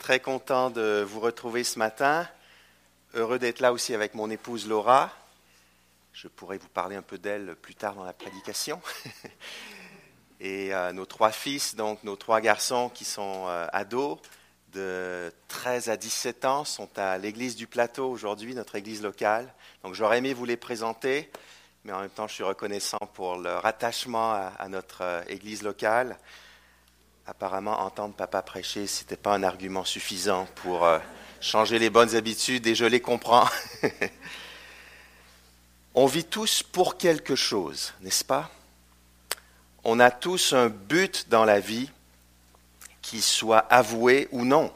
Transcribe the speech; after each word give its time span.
Très 0.00 0.18
content 0.18 0.70
de 0.70 1.04
vous 1.06 1.20
retrouver 1.20 1.62
ce 1.62 1.78
matin. 1.78 2.26
Heureux 3.12 3.38
d'être 3.38 3.60
là 3.60 3.70
aussi 3.70 3.94
avec 3.94 4.14
mon 4.14 4.30
épouse 4.30 4.66
Laura. 4.66 5.12
Je 6.14 6.26
pourrais 6.26 6.56
vous 6.56 6.70
parler 6.70 6.96
un 6.96 7.02
peu 7.02 7.18
d'elle 7.18 7.54
plus 7.54 7.74
tard 7.74 7.94
dans 7.94 8.04
la 8.04 8.14
prédication. 8.14 8.80
Et 10.40 10.74
euh, 10.74 10.92
nos 10.92 11.04
trois 11.04 11.32
fils, 11.32 11.74
donc 11.74 12.02
nos 12.02 12.16
trois 12.16 12.40
garçons 12.40 12.88
qui 12.88 13.04
sont 13.04 13.44
euh, 13.48 13.66
ados, 13.74 14.18
de 14.72 15.30
13 15.48 15.90
à 15.90 15.98
17 15.98 16.46
ans, 16.46 16.64
sont 16.64 16.88
à 16.98 17.18
l'église 17.18 17.54
du 17.54 17.66
plateau 17.66 18.10
aujourd'hui, 18.10 18.54
notre 18.54 18.76
église 18.76 19.02
locale. 19.02 19.52
Donc 19.84 19.92
j'aurais 19.92 20.16
aimé 20.18 20.32
vous 20.32 20.46
les 20.46 20.56
présenter, 20.56 21.30
mais 21.84 21.92
en 21.92 22.00
même 22.00 22.08
temps 22.08 22.26
je 22.26 22.32
suis 22.32 22.42
reconnaissant 22.42 23.06
pour 23.12 23.36
leur 23.36 23.66
attachement 23.66 24.32
à, 24.32 24.52
à 24.58 24.68
notre 24.70 25.02
euh, 25.02 25.22
église 25.28 25.62
locale 25.62 26.16
apparemment, 27.30 27.80
entendre 27.82 28.12
papa 28.12 28.42
prêcher, 28.42 28.88
ce 28.88 29.02
n'était 29.02 29.16
pas 29.16 29.32
un 29.32 29.44
argument 29.44 29.84
suffisant 29.84 30.48
pour 30.56 30.84
euh, 30.84 30.98
changer 31.40 31.78
les 31.78 31.88
bonnes 31.88 32.16
habitudes, 32.16 32.66
et 32.66 32.74
je 32.74 32.84
les 32.84 33.00
comprends. 33.00 33.48
On 35.94 36.06
vit 36.06 36.24
tous 36.24 36.64
pour 36.64 36.98
quelque 36.98 37.36
chose, 37.36 37.94
n'est-ce 38.00 38.24
pas? 38.24 38.50
On 39.84 40.00
a 40.00 40.10
tous 40.10 40.54
un 40.54 40.68
but 40.70 41.28
dans 41.28 41.44
la 41.44 41.60
vie, 41.60 41.88
qui 43.00 43.22
soit 43.22 43.64
avoué 43.70 44.28
ou 44.32 44.44
non. 44.44 44.72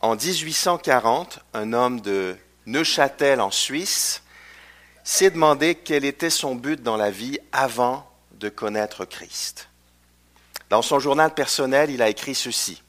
En 0.00 0.16
1840, 0.16 1.40
un 1.52 1.74
homme 1.74 2.00
de 2.00 2.34
Neuchâtel 2.64 3.42
en 3.42 3.50
Suisse 3.50 4.22
s'est 5.04 5.30
demandé 5.30 5.74
quel 5.74 6.06
était 6.06 6.30
son 6.30 6.54
but 6.54 6.82
dans 6.82 6.96
la 6.96 7.10
vie 7.10 7.38
avant 7.52 8.10
de 8.32 8.48
connaître 8.48 9.04
Christ. 9.04 9.68
Dans 10.70 10.82
son 10.82 10.98
journal 10.98 11.32
personnel, 11.32 11.90
il 11.90 12.02
a 12.02 12.08
écrit 12.08 12.34
ceci. 12.34 12.82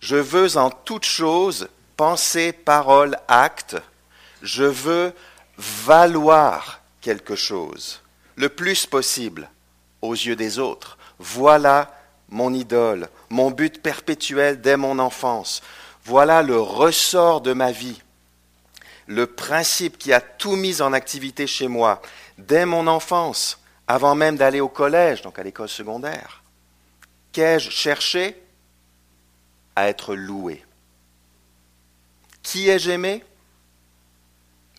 Je 0.00 0.16
veux 0.16 0.56
en 0.56 0.70
toute 0.70 1.04
chose, 1.04 1.68
pensée, 1.96 2.52
parole, 2.52 3.18
acte, 3.28 3.76
je 4.42 4.64
veux 4.64 5.12
valoir 5.58 6.80
quelque 7.00 7.34
chose, 7.34 8.02
le 8.36 8.48
plus 8.48 8.86
possible, 8.86 9.48
aux 10.02 10.14
yeux 10.14 10.36
des 10.36 10.58
autres. 10.58 10.98
Voilà 11.18 11.92
mon 12.28 12.52
idole, 12.52 13.08
mon 13.30 13.50
but 13.50 13.82
perpétuel 13.82 14.60
dès 14.60 14.76
mon 14.76 14.98
enfance. 14.98 15.62
Voilà 16.04 16.42
le 16.42 16.60
ressort 16.60 17.40
de 17.40 17.52
ma 17.52 17.72
vie, 17.72 18.02
le 19.06 19.26
principe 19.26 19.98
qui 19.98 20.12
a 20.12 20.20
tout 20.20 20.56
mis 20.56 20.82
en 20.82 20.92
activité 20.92 21.46
chez 21.46 21.68
moi 21.68 22.02
dès 22.38 22.66
mon 22.66 22.86
enfance 22.86 23.58
avant 23.86 24.14
même 24.14 24.36
d'aller 24.36 24.60
au 24.60 24.68
collège, 24.68 25.22
donc 25.22 25.38
à 25.38 25.42
l'école 25.42 25.68
secondaire 25.68 26.42
Qu'ai-je 27.32 27.68
cherché 27.68 28.42
à 29.74 29.88
être 29.88 30.14
loué? 30.14 30.64
Qui 32.42 32.70
ai-je 32.70 32.90
aimé? 32.90 33.22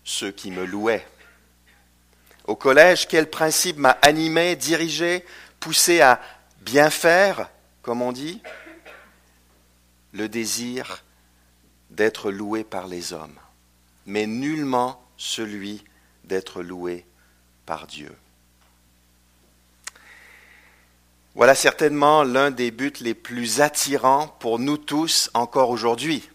Ceux 0.02 0.32
qui 0.32 0.50
me 0.50 0.64
louaient. 0.64 1.06
Au 2.46 2.56
collège, 2.56 3.06
quel 3.06 3.30
principe 3.30 3.76
m'a 3.76 3.96
animé, 4.02 4.56
dirigé, 4.56 5.24
poussé 5.60 6.00
à 6.00 6.20
bien 6.62 6.90
faire, 6.90 7.48
comme 7.82 8.02
on 8.02 8.10
dit? 8.10 8.42
Le 10.12 10.28
désir 10.28 11.04
d'être 11.90 12.32
loué 12.32 12.64
par 12.64 12.88
les 12.88 13.12
hommes, 13.12 13.38
mais 14.04 14.26
nullement 14.26 15.00
celui 15.16 15.84
d'être 16.24 16.62
loué 16.62 17.06
par 17.66 17.86
Dieu. 17.86 18.16
Voilà 21.38 21.54
certainement 21.54 22.24
l'un 22.24 22.50
des 22.50 22.72
buts 22.72 22.94
les 22.98 23.14
plus 23.14 23.60
attirants 23.60 24.26
pour 24.40 24.58
nous 24.58 24.76
tous 24.76 25.30
encore 25.34 25.70
aujourd'hui. 25.70 26.28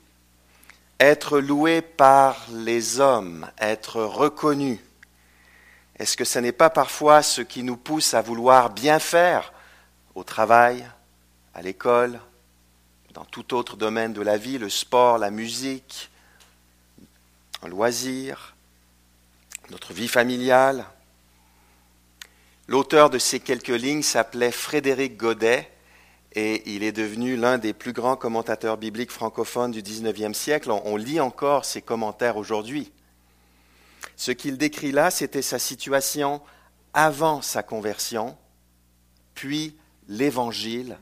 Être 0.98 1.40
loué 1.40 1.82
par 1.82 2.46
les 2.50 3.02
hommes, 3.02 3.46
être 3.60 4.02
reconnu. 4.02 4.80
Est-ce 6.00 6.16
que 6.16 6.24
ce 6.24 6.40
n'est 6.40 6.54
pas 6.54 6.70
parfois 6.70 7.22
ce 7.22 7.42
qui 7.42 7.64
nous 7.64 7.76
pousse 7.76 8.14
à 8.14 8.22
vouloir 8.22 8.70
bien 8.70 8.98
faire 8.98 9.52
au 10.16 10.24
travail, 10.24 10.88
à 11.54 11.62
l'école, 11.62 12.18
dans 13.14 13.26
tout 13.26 13.54
autre 13.54 13.76
domaine 13.76 14.14
de 14.14 14.22
la 14.22 14.38
vie, 14.38 14.58
le 14.58 14.70
sport, 14.70 15.18
la 15.18 15.32
musique, 15.32 16.12
un 17.62 17.68
loisir, 17.68 18.56
notre 19.70 19.92
vie 19.92 20.08
familiale 20.08 20.86
L'auteur 22.68 23.10
de 23.10 23.18
ces 23.18 23.42
quelques 23.42 23.68
lignes 23.68 24.04
s'appelait 24.04 24.52
Frédéric 24.52 25.18
Godet 25.18 25.70
et 26.32 26.74
il 26.74 26.84
est 26.84 26.94
devenu 26.94 27.36
l'un 27.36 27.58
des 27.58 27.74
plus 27.74 27.92
grands 27.92 28.16
commentateurs 28.16 28.78
bibliques 28.78 29.12
francophones 29.12 29.72
du 29.72 29.82
XIXe 29.82 30.38
siècle. 30.38 30.72
On, 30.72 30.96
lit 30.96 31.20
encore 31.20 31.66
ses 31.66 31.82
commentaires 31.82 32.38
aujourd'hui. 32.38 32.92
Ce 34.16 34.32
qu'il 34.32 34.58
décrit 34.58 34.94
là, 34.94 35.12
c'était 35.12 35.42
sa 35.42 35.60
situation 35.60 36.42
avant 36.94 37.42
sa 37.42 37.64
conversion, 37.64 38.38
puis 39.36 39.76
l'Évangile 40.08 40.98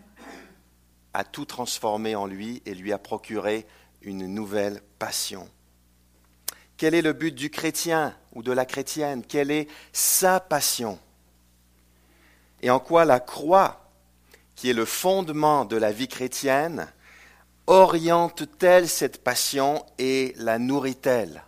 a 1.13 1.23
tout 1.23 1.45
transformé 1.45 2.15
en 2.15 2.25
lui 2.25 2.63
et 2.65 2.73
lui 2.73 2.91
a 2.91 2.97
procuré 2.97 3.67
une 4.01 4.25
nouvelle 4.25 4.81
passion. 4.97 5.47
Quel 6.77 6.95
est 6.95 7.01
le 7.01 7.13
but 7.13 7.35
du 7.35 7.51
chrétien 7.51 8.17
ou 8.33 8.41
de 8.41 8.51
la 8.51 8.65
chrétienne? 8.65 9.23
Quelle 9.23 9.51
est 9.51 9.67
sa 9.93 10.39
passion? 10.39 10.97
Et 12.61 12.69
en 12.69 12.79
quoi 12.79 13.05
la 13.05 13.19
croix, 13.19 13.89
qui 14.55 14.69
est 14.69 14.73
le 14.73 14.85
fondement 14.85 15.65
de 15.65 15.75
la 15.77 15.91
vie 15.91 16.07
chrétienne, 16.07 16.87
oriente-t-elle 17.67 18.87
cette 18.87 19.23
passion 19.23 19.85
et 19.97 20.33
la 20.37 20.59
nourrit-elle? 20.59 21.43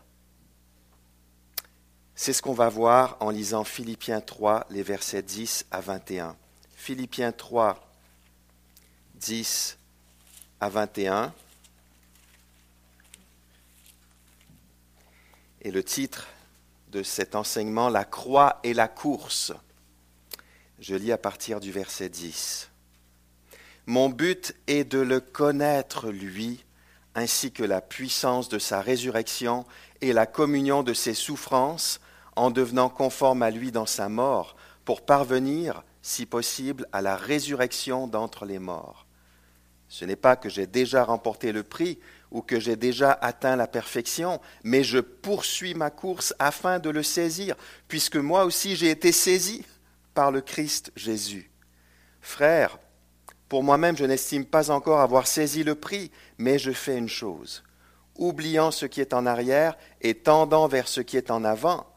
C'est 2.16 2.34
ce 2.34 2.41
qu'on 2.41 2.53
va 2.53 2.69
voir 2.69 3.18
en 3.19 3.29
lisant 3.29 3.63
Philippiens 3.63 4.22
3, 4.22 4.68
les 4.69 4.84
versets 4.84 5.23
10 5.23 5.66
à 5.72 5.81
21. 5.81 6.35
Philippiens 6.75 7.31
3, 7.31 7.91
10 9.16 9.78
à 10.59 10.69
21. 10.69 11.34
Et 15.62 15.72
le 15.72 15.84
titre 15.84 16.28
de 16.90 17.03
cet 17.03 17.35
enseignement, 17.35 17.90
La 17.90 18.06
croix 18.06 18.59
et 18.63 18.73
la 18.73 18.88
course. 18.88 19.53
Je 20.79 20.95
lis 20.95 21.11
à 21.11 21.17
partir 21.17 21.59
du 21.59 21.72
verset 21.72 22.09
10. 22.09 22.69
Mon 23.85 24.09
but 24.09 24.56
est 24.67 24.84
de 24.84 25.00
le 25.00 25.19
connaître, 25.19 26.09
lui, 26.09 26.63
ainsi 27.16 27.51
que 27.51 27.63
la 27.63 27.81
puissance 27.81 28.50
de 28.50 28.59
sa 28.59 28.81
résurrection 28.81 29.66
et 30.01 30.13
la 30.13 30.25
communion 30.25 30.84
de 30.84 30.94
ses 30.94 31.13
souffrances, 31.13 32.00
en 32.35 32.50
devenant 32.50 32.89
conforme 32.89 33.44
à 33.44 33.51
lui 33.51 33.72
dans 33.72 33.85
sa 33.85 34.09
mort, 34.09 34.56
pour 34.85 35.06
parvenir, 35.06 35.84
si 36.01 36.25
possible, 36.25 36.88
à 36.91 37.01
la 37.01 37.16
résurrection 37.16 38.07
d'entre 38.07 38.45
les 38.45 38.59
morts. 38.59 39.05
Ce 39.90 40.05
n'est 40.05 40.16
pas 40.16 40.35
que 40.35 40.50
j'ai 40.50 40.66
déjà 40.66 41.03
remporté 41.03 41.51
le 41.51 41.61
prix 41.61 42.00
ou 42.31 42.41
que 42.41 42.59
j'ai 42.59 42.75
déjà 42.75 43.11
atteint 43.11 43.55
la 43.55 43.67
perfection, 43.67 44.41
mais 44.63 44.84
je 44.84 44.97
poursuis 44.97 45.75
ma 45.75 45.91
course 45.91 46.34
afin 46.40 46.79
de 46.79 46.90
le 46.90 47.03
saisir, 47.03 47.55
puisque 47.88 48.16
moi 48.16 48.45
aussi 48.45 48.75
j'ai 48.75 48.90
été 48.90 49.11
saisi 49.11 49.63
par 50.13 50.31
le 50.31 50.41
Christ 50.41 50.91
Jésus. 50.96 51.51
Frère, 52.22 52.79
pour 53.50 53.63
moi-même, 53.63 53.97
je 53.97 54.06
n'estime 54.06 54.46
pas 54.46 54.72
encore 54.72 55.00
avoir 55.00 55.28
saisi 55.28 55.63
le 55.63 55.75
prix, 55.75 56.12
mais 56.38 56.57
je 56.57 56.72
fais 56.72 56.97
une 56.97 57.09
chose. 57.09 57.63
Oubliant 58.18 58.72
ce 58.72 58.85
qui 58.85 59.02
est 59.02 59.13
en 59.13 59.25
arrière 59.25 59.78
et 60.02 60.16
tendant 60.16 60.68
vers 60.68 60.88
ce 60.88 61.02
qui 61.02 61.18
est 61.18 61.31
en 61.31 61.44
avant, 61.44 61.88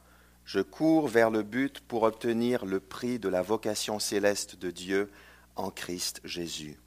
je 0.44 0.60
cours 0.60 1.08
vers 1.08 1.30
le 1.30 1.42
but 1.42 1.80
pour 1.80 2.04
obtenir 2.04 2.64
le 2.64 2.80
prix 2.80 3.18
de 3.18 3.28
la 3.28 3.42
vocation 3.42 3.98
céleste 3.98 4.56
de 4.56 4.70
Dieu 4.70 5.10
en 5.56 5.70
Christ 5.70 6.20
Jésus. 6.24 6.78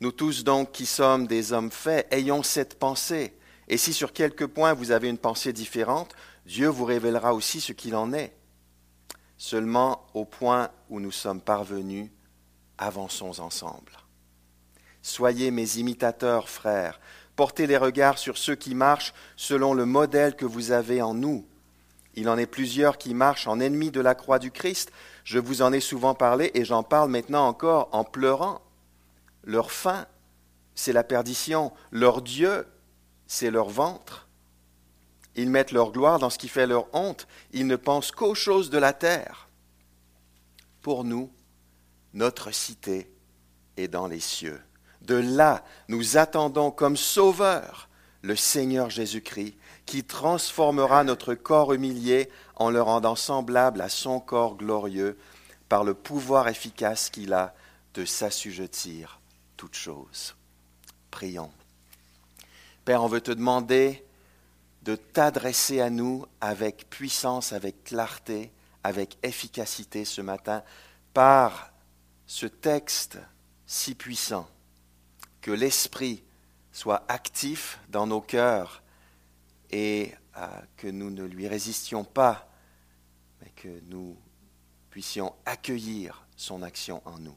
Nous 0.00 0.12
tous 0.12 0.44
donc 0.44 0.72
qui 0.72 0.86
sommes 0.86 1.26
des 1.26 1.52
hommes 1.52 1.70
faits, 1.70 2.06
ayons 2.10 2.42
cette 2.42 2.78
pensée. 2.78 3.34
Et 3.68 3.76
si 3.76 3.92
sur 3.92 4.12
quelques 4.12 4.46
points 4.46 4.74
vous 4.74 4.90
avez 4.90 5.08
une 5.08 5.18
pensée 5.18 5.52
différente, 5.52 6.14
Dieu 6.46 6.68
vous 6.68 6.84
révélera 6.84 7.34
aussi 7.34 7.60
ce 7.60 7.72
qu'il 7.72 7.94
en 7.96 8.12
est. 8.12 8.34
Seulement 9.36 10.06
au 10.14 10.24
point 10.24 10.70
où 10.90 11.00
nous 11.00 11.10
sommes 11.10 11.40
parvenus, 11.40 12.10
avançons 12.78 13.40
ensemble. 13.40 13.92
Soyez 15.02 15.50
mes 15.50 15.76
imitateurs, 15.76 16.48
frères. 16.48 17.00
Portez 17.36 17.66
les 17.66 17.76
regards 17.76 18.18
sur 18.18 18.38
ceux 18.38 18.54
qui 18.54 18.74
marchent 18.74 19.12
selon 19.36 19.74
le 19.74 19.86
modèle 19.86 20.36
que 20.36 20.46
vous 20.46 20.70
avez 20.70 21.02
en 21.02 21.14
nous. 21.14 21.46
Il 22.14 22.28
en 22.28 22.38
est 22.38 22.46
plusieurs 22.46 22.96
qui 22.96 23.12
marchent 23.12 23.48
en 23.48 23.60
ennemis 23.60 23.90
de 23.90 24.00
la 24.00 24.14
croix 24.14 24.38
du 24.38 24.50
Christ. 24.50 24.92
Je 25.24 25.38
vous 25.38 25.62
en 25.62 25.72
ai 25.72 25.80
souvent 25.80 26.14
parlé 26.14 26.50
et 26.54 26.64
j'en 26.64 26.82
parle 26.82 27.10
maintenant 27.10 27.46
encore 27.46 27.88
en 27.92 28.04
pleurant. 28.04 28.62
Leur 29.42 29.72
fin, 29.72 30.06
c'est 30.74 30.92
la 30.92 31.04
perdition. 31.04 31.72
Leur 31.90 32.22
Dieu, 32.22 32.66
c'est 33.26 33.50
leur 33.50 33.68
ventre. 33.68 34.28
Ils 35.36 35.50
mettent 35.50 35.72
leur 35.72 35.90
gloire 35.92 36.18
dans 36.18 36.30
ce 36.30 36.38
qui 36.38 36.48
fait 36.48 36.66
leur 36.66 36.86
honte. 36.94 37.26
Ils 37.52 37.66
ne 37.66 37.76
pensent 37.76 38.12
qu'aux 38.12 38.34
choses 38.34 38.70
de 38.70 38.78
la 38.78 38.92
terre. 38.92 39.48
Pour 40.80 41.04
nous, 41.04 41.32
notre 42.12 42.52
cité 42.52 43.10
est 43.76 43.88
dans 43.88 44.06
les 44.06 44.20
cieux. 44.20 44.60
De 45.02 45.16
là, 45.16 45.64
nous 45.88 46.16
attendons 46.16 46.70
comme 46.70 46.96
sauveur 46.96 47.88
le 48.22 48.36
Seigneur 48.36 48.88
Jésus-Christ, 48.88 49.54
qui 49.84 50.02
transformera 50.02 51.04
notre 51.04 51.34
corps 51.34 51.74
humilié 51.74 52.30
en 52.56 52.70
le 52.70 52.80
rendant 52.80 53.16
semblable 53.16 53.82
à 53.82 53.90
son 53.90 54.18
corps 54.18 54.56
glorieux 54.56 55.18
par 55.68 55.84
le 55.84 55.92
pouvoir 55.92 56.48
efficace 56.48 57.10
qu'il 57.10 57.34
a 57.34 57.54
de 57.92 58.04
s'assujettir 58.04 59.20
toutes 59.56 59.74
choses. 59.74 60.36
Prions. 61.10 61.50
Père, 62.84 63.02
on 63.02 63.08
veut 63.08 63.20
te 63.20 63.30
demander 63.30 64.03
de 64.84 64.96
t'adresser 64.96 65.80
à 65.80 65.88
nous 65.88 66.26
avec 66.40 66.88
puissance, 66.90 67.52
avec 67.52 67.84
clarté, 67.84 68.52
avec 68.82 69.16
efficacité 69.22 70.04
ce 70.04 70.20
matin 70.20 70.62
par 71.14 71.72
ce 72.26 72.46
texte 72.46 73.18
si 73.66 73.94
puissant, 73.94 74.46
que 75.40 75.50
l'Esprit 75.50 76.22
soit 76.70 77.04
actif 77.08 77.80
dans 77.88 78.06
nos 78.06 78.20
cœurs 78.20 78.82
et 79.70 80.12
euh, 80.36 80.46
que 80.76 80.88
nous 80.88 81.10
ne 81.10 81.24
lui 81.24 81.48
résistions 81.48 82.04
pas, 82.04 82.48
mais 83.40 83.50
que 83.56 83.80
nous 83.86 84.16
puissions 84.90 85.34
accueillir 85.46 86.26
son 86.36 86.62
action 86.62 87.00
en 87.06 87.18
nous. 87.18 87.36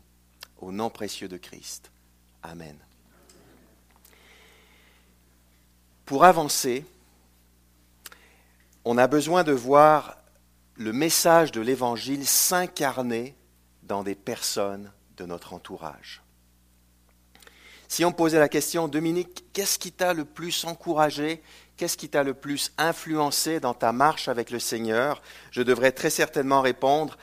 Au 0.58 0.72
nom 0.72 0.90
précieux 0.90 1.30
de 1.30 1.38
Christ. 1.38 1.92
Amen. 2.44 2.78
Pour 6.06 6.26
avancer, 6.26 6.86
on 8.90 8.98
a 8.98 9.08
besoin 9.08 9.44
de 9.44 9.52
voir 9.52 10.16
le 10.76 10.94
message 10.94 11.52
de 11.52 11.60
l'Évangile 11.60 12.26
s'incarner 12.26 13.36
dans 13.84 14.02
des 14.02 14.16
personnes 14.16 14.94
de 15.18 15.26
notre 15.26 15.52
entourage. 15.52 16.24
Si 17.90 18.06
on 18.06 18.14
posait 18.14 18.40
la 18.40 18.48
question, 18.48 18.88
Dominique, 18.88 19.44
qu'est-ce 19.52 19.78
qui 19.78 19.92
t'a 19.92 20.14
le 20.14 20.24
plus 20.24 20.64
encouragé, 20.64 21.44
qu'est-ce 21.76 21.98
qui 21.98 22.08
t'a 22.08 22.24
le 22.24 22.34
plus 22.34 22.72
influencé 22.78 23.60
dans 23.60 23.74
ta 23.74 23.92
marche 23.92 24.30
avec 24.30 24.52
le 24.52 24.60
Seigneur? 24.60 25.22
Je 25.52 25.64
devrais 25.64 25.92
très 25.92 26.10
certainement 26.10 26.62
répondre, 26.62 27.18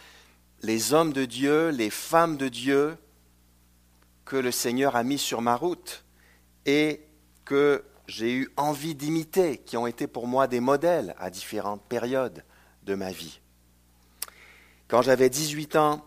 les 0.61 0.93
hommes 0.93 1.15
de 1.15 1.25
Dieu, 1.25 1.71
les 1.71 1.89
femmes 1.89 2.37
de 2.37 2.49
Dieu 2.49 2.99
que 4.27 4.37
le 4.37 4.51
Seigneur 4.51 4.97
a 4.97 5.03
mis 5.03 5.19
sur 5.19 5.41
ma 5.41 5.57
route 5.57 6.05
et 6.67 7.07
que 7.47 7.83
j'ai 8.07 8.33
eu 8.33 8.51
envie 8.57 8.95
d'imiter, 8.95 9.59
qui 9.59 9.77
ont 9.77 9.87
été 9.87 10.07
pour 10.07 10.27
moi 10.27 10.47
des 10.47 10.61
modèles 10.61 11.15
à 11.19 11.31
différentes 11.31 11.83
périodes 11.83 12.45
de 12.85 12.95
ma 12.95 13.11
vie. 13.11 13.41
Quand 14.89 15.03
j'avais 15.03 15.31
18 15.31 15.77
ans, 15.77 16.05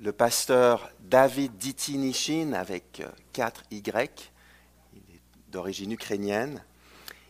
le 0.00 0.12
pasteur 0.12 0.90
David 1.00 1.56
Ditinishin, 1.56 2.52
avec 2.52 3.02
4 3.32 3.62
Y, 3.70 4.32
d'origine 5.48 5.92
ukrainienne, 5.92 6.64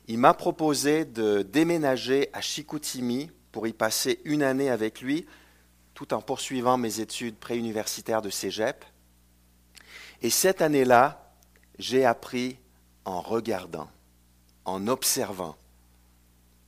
il 0.08 0.18
m'a 0.18 0.34
proposé 0.34 1.04
de 1.04 1.42
déménager 1.42 2.30
à 2.32 2.40
Chicoutimi 2.40 3.30
pour 3.52 3.66
y 3.66 3.72
passer 3.72 4.20
une 4.24 4.42
année 4.42 4.70
avec 4.70 5.00
lui, 5.00 5.26
tout 5.92 6.12
en 6.12 6.20
poursuivant 6.20 6.76
mes 6.76 7.00
études 7.00 7.36
préuniversitaires 7.36 8.22
de 8.22 8.30
cégep. 8.30 8.84
Et 10.22 10.30
cette 10.30 10.62
année-là, 10.62 11.32
j'ai 11.78 12.04
appris 12.04 12.58
en 13.04 13.20
regardant, 13.20 13.88
en 14.64 14.88
observant. 14.88 15.56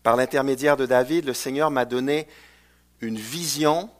Par 0.02 0.16
l'intermédiaire 0.16 0.76
de 0.76 0.86
David, 0.86 1.24
le 1.24 1.34
Seigneur 1.34 1.70
m'a 1.70 1.84
donné 1.84 2.28
une 3.00 3.18
vision 3.18 3.90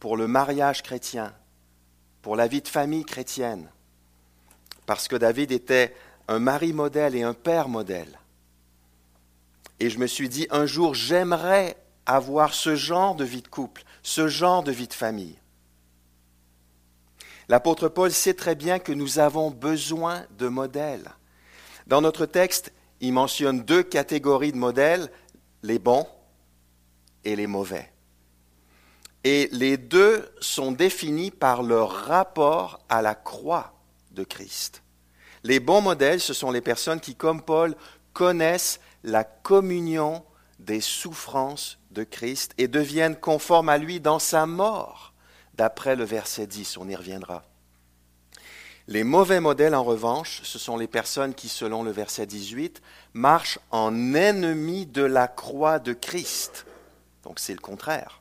pour 0.00 0.16
le 0.16 0.26
mariage 0.26 0.82
chrétien, 0.82 1.32
pour 2.22 2.36
la 2.36 2.46
vie 2.46 2.60
de 2.60 2.68
famille 2.68 3.04
chrétienne, 3.04 3.68
parce 4.84 5.08
que 5.08 5.16
David 5.16 5.52
était 5.52 5.96
un 6.28 6.38
mari 6.38 6.72
modèle 6.72 7.14
et 7.14 7.22
un 7.22 7.34
père 7.34 7.68
modèle. 7.68 8.18
Et 9.80 9.90
je 9.90 9.98
me 9.98 10.06
suis 10.06 10.28
dit, 10.28 10.46
un 10.50 10.66
jour, 10.66 10.94
j'aimerais 10.94 11.76
avoir 12.06 12.54
ce 12.54 12.76
genre 12.76 13.14
de 13.14 13.24
vie 13.24 13.42
de 13.42 13.48
couple, 13.48 13.84
ce 14.02 14.28
genre 14.28 14.62
de 14.62 14.72
vie 14.72 14.88
de 14.88 14.94
famille. 14.94 15.38
L'apôtre 17.48 17.88
Paul 17.88 18.10
sait 18.10 18.34
très 18.34 18.54
bien 18.54 18.78
que 18.78 18.92
nous 18.92 19.18
avons 19.18 19.50
besoin 19.50 20.24
de 20.38 20.48
modèles. 20.48 21.10
Dans 21.86 22.00
notre 22.00 22.26
texte, 22.26 22.72
il 23.00 23.12
mentionne 23.12 23.62
deux 23.62 23.82
catégories 23.82 24.52
de 24.52 24.56
modèles, 24.56 25.10
les 25.62 25.78
bons 25.78 26.06
et 27.24 27.36
les 27.36 27.46
mauvais. 27.46 27.92
Et 29.22 29.48
les 29.52 29.76
deux 29.76 30.28
sont 30.40 30.72
définis 30.72 31.30
par 31.30 31.62
leur 31.62 31.90
rapport 31.90 32.80
à 32.88 33.02
la 33.02 33.14
croix 33.14 33.74
de 34.12 34.24
Christ. 34.24 34.82
Les 35.44 35.60
bons 35.60 35.80
modèles, 35.80 36.20
ce 36.20 36.32
sont 36.32 36.50
les 36.50 36.60
personnes 36.60 37.00
qui, 37.00 37.14
comme 37.14 37.42
Paul, 37.42 37.76
connaissent 38.12 38.80
la 39.04 39.22
communion 39.22 40.24
des 40.58 40.80
souffrances 40.80 41.78
de 41.92 42.02
Christ 42.02 42.52
et 42.58 42.66
deviennent 42.66 43.16
conformes 43.16 43.68
à 43.68 43.78
lui 43.78 44.00
dans 44.00 44.18
sa 44.18 44.46
mort 44.46 45.12
d'après 45.56 45.96
le 45.96 46.04
verset 46.04 46.46
10, 46.46 46.76
on 46.78 46.88
y 46.88 46.94
reviendra. 46.94 47.44
Les 48.88 49.02
mauvais 49.02 49.40
modèles, 49.40 49.74
en 49.74 49.82
revanche, 49.82 50.42
ce 50.44 50.58
sont 50.58 50.76
les 50.76 50.86
personnes 50.86 51.34
qui, 51.34 51.48
selon 51.48 51.82
le 51.82 51.90
verset 51.90 52.26
18, 52.26 52.80
marchent 53.14 53.58
en 53.72 54.14
ennemis 54.14 54.86
de 54.86 55.02
la 55.02 55.26
croix 55.26 55.80
de 55.80 55.92
Christ. 55.92 56.66
Donc 57.24 57.40
c'est 57.40 57.54
le 57.54 57.60
contraire. 57.60 58.20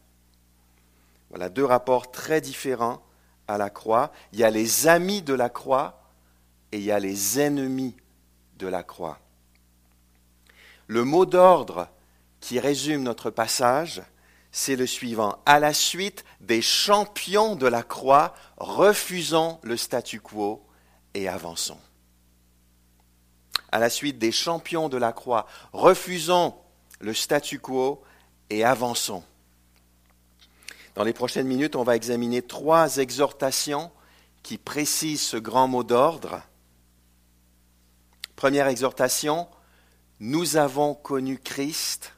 Voilà 1.30 1.50
deux 1.50 1.66
rapports 1.66 2.10
très 2.10 2.42
différents 2.42 3.04
à 3.48 3.60
la 3.60 3.70
croix. 3.70 4.12
Il 4.34 4.40
y 4.40 4.44
a 4.44 4.50
les 4.50 4.88
amis 4.88 5.22
de 5.22 5.36
la 5.36 5.50
croix 5.50 6.02
et 6.72 6.78
il 6.78 6.84
y 6.84 6.92
a 6.92 7.00
les 7.00 7.40
ennemis 7.40 7.96
de 8.58 8.68
la 8.68 8.82
croix. 8.82 9.20
Le 10.88 11.04
mot 11.04 11.28
d'ordre 11.28 11.90
qui 12.40 12.60
résume 12.60 13.04
notre 13.04 13.30
passage, 13.30 14.02
c'est 14.58 14.78
le 14.78 14.88
suivant. 14.88 15.40
À 15.46 15.60
la 15.60 15.74
suite 15.74 16.24
des 16.40 16.62
champions 16.62 17.58
de 17.58 17.68
la 17.68 17.84
croix, 17.84 18.34
refusons 18.56 19.60
le 19.64 19.76
statu 19.76 20.22
quo 20.22 20.66
et 21.14 21.28
avançons. 21.28 21.78
À 23.70 23.80
la 23.80 23.90
suite 23.90 24.18
des 24.18 24.32
champions 24.32 24.88
de 24.88 24.96
la 24.96 25.12
croix, 25.12 25.46
refusons 25.74 26.56
le 27.02 27.14
statu 27.14 27.60
quo 27.60 28.02
et 28.50 28.64
avançons. 28.64 29.26
Dans 30.96 31.04
les 31.04 31.12
prochaines 31.12 31.48
minutes, 31.48 31.76
on 31.76 31.84
va 31.84 31.98
examiner 31.98 32.42
trois 32.42 32.96
exhortations 32.96 33.92
qui 34.42 34.58
précisent 34.58 35.22
ce 35.22 35.38
grand 35.38 35.68
mot 35.68 35.84
d'ordre. 35.84 36.42
Première 38.38 38.70
exhortation, 38.70 39.50
nous 40.22 40.56
avons 40.56 40.94
connu 40.94 41.40
Christ, 41.40 42.14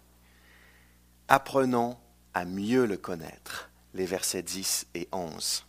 apprenons 1.27 1.97
à 2.37 2.45
mieux 2.45 2.85
le 2.85 2.97
connaître. 2.97 3.71
Les 3.95 4.05
versets 4.05 4.43
10 4.43 4.87
et 4.93 5.07
11. 5.11 5.65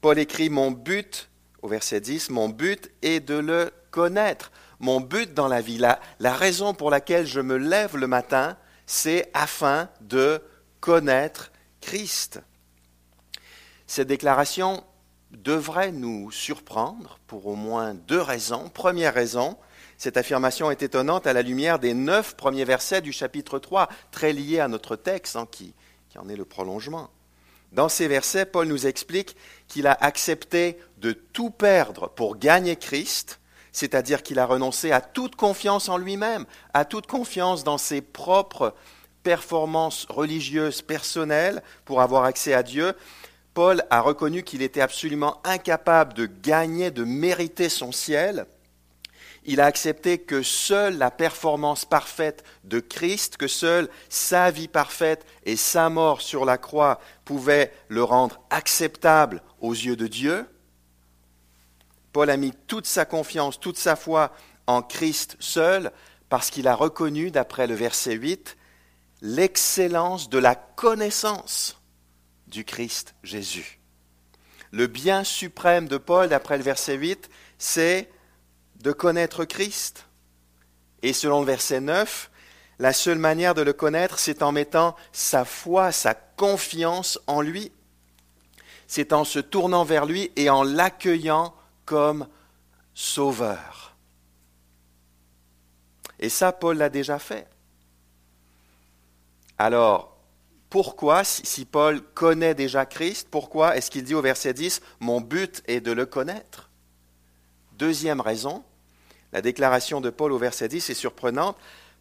Paul 0.00 0.20
écrit 0.20 0.48
Mon 0.48 0.70
but, 0.70 1.28
au 1.62 1.68
verset 1.68 2.00
10, 2.00 2.30
mon 2.30 2.48
but 2.48 2.92
est 3.02 3.18
de 3.18 3.34
le 3.34 3.72
connaître. 3.90 4.52
Mon 4.78 5.00
but 5.00 5.34
dans 5.34 5.48
la 5.48 5.60
vie, 5.60 5.78
la, 5.78 5.98
la 6.20 6.32
raison 6.32 6.74
pour 6.74 6.90
laquelle 6.90 7.26
je 7.26 7.40
me 7.40 7.56
lève 7.56 7.96
le 7.96 8.06
matin, 8.06 8.56
c'est 8.86 9.30
afin 9.34 9.88
de 10.00 10.40
connaître 10.78 11.50
Christ. 11.80 12.40
Cette 13.88 14.08
déclaration 14.08 14.84
devrait 15.32 15.90
nous 15.90 16.30
surprendre 16.30 17.18
pour 17.26 17.46
au 17.48 17.56
moins 17.56 17.94
deux 17.94 18.20
raisons. 18.20 18.68
Première 18.68 19.14
raison, 19.14 19.58
cette 20.04 20.18
affirmation 20.18 20.70
est 20.70 20.82
étonnante 20.82 21.26
à 21.26 21.32
la 21.32 21.40
lumière 21.40 21.78
des 21.78 21.94
neuf 21.94 22.36
premiers 22.36 22.66
versets 22.66 23.00
du 23.00 23.10
chapitre 23.10 23.58
3, 23.58 23.88
très 24.10 24.34
liés 24.34 24.60
à 24.60 24.68
notre 24.68 24.96
texte, 24.96 25.34
hein, 25.34 25.48
qui, 25.50 25.72
qui 26.10 26.18
en 26.18 26.28
est 26.28 26.36
le 26.36 26.44
prolongement. 26.44 27.08
Dans 27.72 27.88
ces 27.88 28.06
versets, 28.06 28.44
Paul 28.44 28.68
nous 28.68 28.86
explique 28.86 29.34
qu'il 29.66 29.86
a 29.86 29.96
accepté 29.98 30.78
de 30.98 31.12
tout 31.12 31.48
perdre 31.48 32.10
pour 32.10 32.36
gagner 32.36 32.76
Christ, 32.76 33.40
c'est-à-dire 33.72 34.22
qu'il 34.22 34.38
a 34.38 34.44
renoncé 34.44 34.92
à 34.92 35.00
toute 35.00 35.36
confiance 35.36 35.88
en 35.88 35.96
lui-même, 35.96 36.44
à 36.74 36.84
toute 36.84 37.06
confiance 37.06 37.64
dans 37.64 37.78
ses 37.78 38.02
propres 38.02 38.74
performances 39.22 40.04
religieuses 40.10 40.82
personnelles 40.82 41.62
pour 41.86 42.02
avoir 42.02 42.24
accès 42.24 42.52
à 42.52 42.62
Dieu. 42.62 42.92
Paul 43.54 43.82
a 43.88 44.02
reconnu 44.02 44.42
qu'il 44.42 44.60
était 44.60 44.82
absolument 44.82 45.40
incapable 45.44 46.12
de 46.12 46.26
gagner, 46.26 46.90
de 46.90 47.04
mériter 47.04 47.70
son 47.70 47.90
ciel, 47.90 48.44
il 49.44 49.60
a 49.60 49.66
accepté 49.66 50.18
que 50.18 50.42
seule 50.42 50.96
la 50.96 51.10
performance 51.10 51.84
parfaite 51.84 52.44
de 52.64 52.80
Christ, 52.80 53.36
que 53.36 53.48
seule 53.48 53.88
sa 54.08 54.50
vie 54.50 54.68
parfaite 54.68 55.26
et 55.44 55.56
sa 55.56 55.90
mort 55.90 56.22
sur 56.22 56.44
la 56.44 56.58
croix 56.58 57.00
pouvaient 57.24 57.72
le 57.88 58.02
rendre 58.02 58.40
acceptable 58.50 59.42
aux 59.60 59.72
yeux 59.72 59.96
de 59.96 60.06
Dieu. 60.06 60.46
Paul 62.12 62.30
a 62.30 62.36
mis 62.36 62.52
toute 62.66 62.86
sa 62.86 63.04
confiance, 63.04 63.60
toute 63.60 63.78
sa 63.78 63.96
foi 63.96 64.32
en 64.66 64.82
Christ 64.82 65.36
seul, 65.40 65.92
parce 66.28 66.50
qu'il 66.50 66.68
a 66.68 66.74
reconnu, 66.74 67.30
d'après 67.30 67.66
le 67.66 67.74
verset 67.74 68.14
8, 68.14 68.56
l'excellence 69.20 70.30
de 70.30 70.38
la 70.38 70.54
connaissance 70.54 71.80
du 72.46 72.64
Christ 72.64 73.14
Jésus. 73.22 73.78
Le 74.70 74.86
bien 74.86 75.22
suprême 75.22 75.86
de 75.86 75.98
Paul, 75.98 76.28
d'après 76.28 76.56
le 76.56 76.64
verset 76.64 76.96
8, 76.96 77.28
c'est 77.58 78.10
de 78.84 78.92
connaître 78.92 79.46
Christ. 79.46 80.06
Et 81.02 81.14
selon 81.14 81.40
le 81.40 81.46
verset 81.46 81.80
9, 81.80 82.30
la 82.78 82.92
seule 82.92 83.18
manière 83.18 83.54
de 83.54 83.62
le 83.62 83.72
connaître, 83.72 84.18
c'est 84.18 84.42
en 84.42 84.52
mettant 84.52 84.94
sa 85.10 85.46
foi, 85.46 85.90
sa 85.90 86.14
confiance 86.14 87.18
en 87.26 87.40
lui. 87.40 87.72
C'est 88.86 89.14
en 89.14 89.24
se 89.24 89.38
tournant 89.38 89.84
vers 89.84 90.04
lui 90.04 90.30
et 90.36 90.50
en 90.50 90.62
l'accueillant 90.62 91.54
comme 91.86 92.28
sauveur. 92.92 93.96
Et 96.18 96.28
ça, 96.28 96.52
Paul 96.52 96.76
l'a 96.76 96.90
déjà 96.90 97.18
fait. 97.18 97.48
Alors, 99.56 100.18
pourquoi, 100.68 101.24
si 101.24 101.64
Paul 101.64 102.02
connaît 102.02 102.54
déjà 102.54 102.84
Christ, 102.84 103.28
pourquoi 103.30 103.76
est-ce 103.76 103.90
qu'il 103.90 104.04
dit 104.04 104.14
au 104.14 104.20
verset 104.20 104.52
10, 104.52 104.82
Mon 105.00 105.22
but 105.22 105.62
est 105.66 105.80
de 105.80 105.92
le 105.92 106.04
connaître 106.04 106.70
Deuxième 107.78 108.20
raison, 108.20 108.62
la 109.34 109.42
déclaration 109.42 110.00
de 110.00 110.10
Paul 110.10 110.30
au 110.30 110.38
verset 110.38 110.68
10 110.68 110.90
est 110.90 110.94
surprenante 110.94 111.56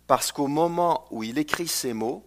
parce 0.06 0.32
qu'au 0.32 0.46
moment 0.46 1.08
où 1.10 1.24
il 1.24 1.40
écrit 1.40 1.68
ces 1.68 1.92
mots, 1.92 2.24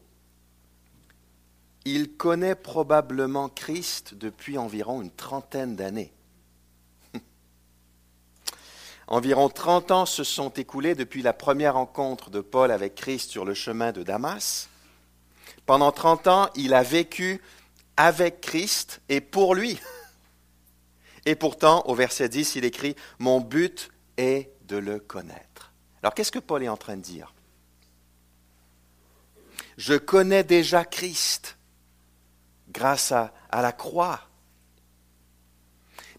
il 1.84 2.16
connaît 2.16 2.56
probablement 2.56 3.48
Christ 3.48 4.14
depuis 4.14 4.58
environ 4.58 5.00
une 5.00 5.12
trentaine 5.12 5.76
d'années. 5.76 6.12
environ 9.06 9.48
30 9.48 9.92
ans 9.92 10.06
se 10.06 10.24
sont 10.24 10.50
écoulés 10.50 10.96
depuis 10.96 11.22
la 11.22 11.32
première 11.32 11.74
rencontre 11.74 12.28
de 12.28 12.40
Paul 12.40 12.72
avec 12.72 12.96
Christ 12.96 13.30
sur 13.30 13.44
le 13.44 13.54
chemin 13.54 13.92
de 13.92 14.02
Damas. 14.02 14.68
Pendant 15.66 15.92
30 15.92 16.26
ans, 16.26 16.48
il 16.56 16.74
a 16.74 16.82
vécu 16.82 17.40
avec 17.96 18.40
Christ 18.40 19.00
et 19.08 19.20
pour 19.20 19.54
lui. 19.54 19.78
Et 21.26 21.36
pourtant, 21.36 21.84
au 21.86 21.94
verset 21.94 22.28
10, 22.28 22.56
il 22.56 22.64
écrit, 22.64 22.96
Mon 23.20 23.40
but 23.40 23.92
est 24.16 24.50
de 24.66 24.76
le 24.76 24.98
connaître. 24.98 25.72
Alors 26.02 26.14
qu'est-ce 26.14 26.32
que 26.32 26.38
Paul 26.38 26.62
est 26.62 26.68
en 26.68 26.76
train 26.76 26.96
de 26.96 27.02
dire? 27.02 27.34
Je 29.76 29.94
connais 29.94 30.44
déjà 30.44 30.84
Christ 30.84 31.58
grâce 32.70 33.12
à, 33.12 33.32
la 33.52 33.72
croix, 33.72 34.20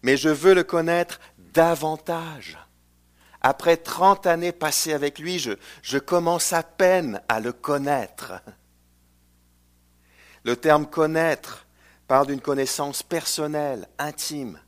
mais 0.02 0.16
je 0.16 0.28
veux 0.28 0.54
le 0.54 0.64
connaître 0.64 1.20
davantage. 1.38 2.58
Après 3.40 3.76
30 3.76 4.26
années 4.26 4.52
passées 4.52 4.92
avec 4.92 5.18
lui, 5.18 5.38
je, 5.38 5.52
je 5.82 5.98
commence 5.98 6.52
à 6.52 6.62
peine 6.62 7.20
à 7.28 7.38
le 7.38 7.52
connaître. 7.52 8.34
Le 10.44 10.56
terme 10.56 10.86
connaître 10.86 11.66
parle 12.08 12.28
d'une 12.28 12.40
connaissance 12.40 13.02
personnelle, 13.02 13.86
intime, 13.98 14.58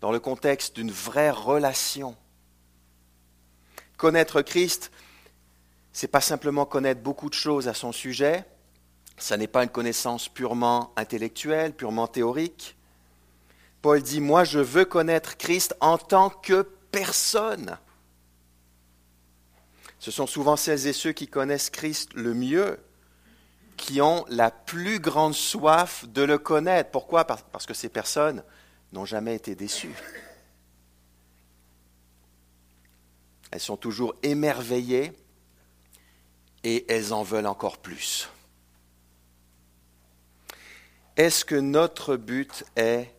dans 0.00 0.12
le 0.12 0.20
contexte 0.20 0.76
d'une 0.76 0.90
vraie 0.90 1.30
relation. 1.30 2.16
Connaître 3.96 4.42
Christ, 4.42 4.90
c'est 5.92 6.08
pas 6.08 6.20
simplement 6.20 6.64
connaître 6.64 7.02
beaucoup 7.02 7.28
de 7.28 7.34
choses 7.34 7.68
à 7.68 7.74
son 7.74 7.92
sujet, 7.92 8.44
ça 9.18 9.36
n'est 9.36 9.46
pas 9.46 9.62
une 9.62 9.70
connaissance 9.70 10.28
purement 10.28 10.92
intellectuelle, 10.96 11.74
purement 11.74 12.06
théorique. 12.06 12.76
Paul 13.82 14.00
dit, 14.00 14.20
moi 14.20 14.44
je 14.44 14.58
veux 14.58 14.86
connaître 14.86 15.36
Christ 15.36 15.76
en 15.80 15.98
tant 15.98 16.30
que 16.30 16.62
personne. 16.90 17.76
Ce 19.98 20.10
sont 20.10 20.26
souvent 20.26 20.56
celles 20.56 20.86
et 20.86 20.94
ceux 20.94 21.12
qui 21.12 21.28
connaissent 21.28 21.68
Christ 21.68 22.14
le 22.14 22.32
mieux 22.32 22.78
qui 23.76 24.00
ont 24.00 24.24
la 24.28 24.50
plus 24.50 25.00
grande 25.00 25.34
soif 25.34 26.06
de 26.08 26.22
le 26.22 26.38
connaître. 26.38 26.90
Pourquoi? 26.90 27.26
Parce 27.26 27.66
que 27.66 27.74
ces 27.74 27.88
personnes 27.90 28.42
n'ont 28.92 29.04
jamais 29.04 29.34
été 29.34 29.54
déçues. 29.54 29.94
Elles 33.50 33.60
sont 33.60 33.76
toujours 33.76 34.14
émerveillées 34.22 35.12
et 36.62 36.90
elles 36.92 37.12
en 37.12 37.22
veulent 37.22 37.46
encore 37.46 37.78
plus. 37.78 38.28
Est-ce 41.16 41.44
que 41.44 41.56
notre 41.56 42.16
but 42.16 42.64
est 42.76 43.12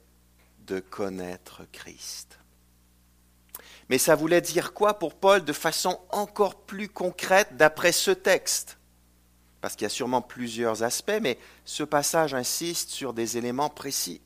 de 0.65 0.79
connaître 0.79 1.63
Christ? 1.71 2.39
Mais 3.89 3.97
ça 3.97 4.15
voulait 4.15 4.41
dire 4.41 4.73
quoi 4.73 4.97
pour 4.97 5.15
Paul 5.15 5.43
de 5.43 5.53
façon 5.53 5.99
encore 6.09 6.61
plus 6.61 6.87
concrète 6.87 7.57
d'après 7.57 7.91
ce 7.91 8.11
texte? 8.11 8.77
Parce 9.59 9.75
qu'il 9.75 9.83
y 9.83 9.87
a 9.87 9.89
sûrement 9.89 10.21
plusieurs 10.21 10.81
aspects, 10.81 11.19
mais 11.21 11.37
ce 11.65 11.83
passage 11.83 12.33
insiste 12.33 12.89
sur 12.89 13.13
des 13.13 13.37
éléments 13.37 13.69
précis. 13.69 14.21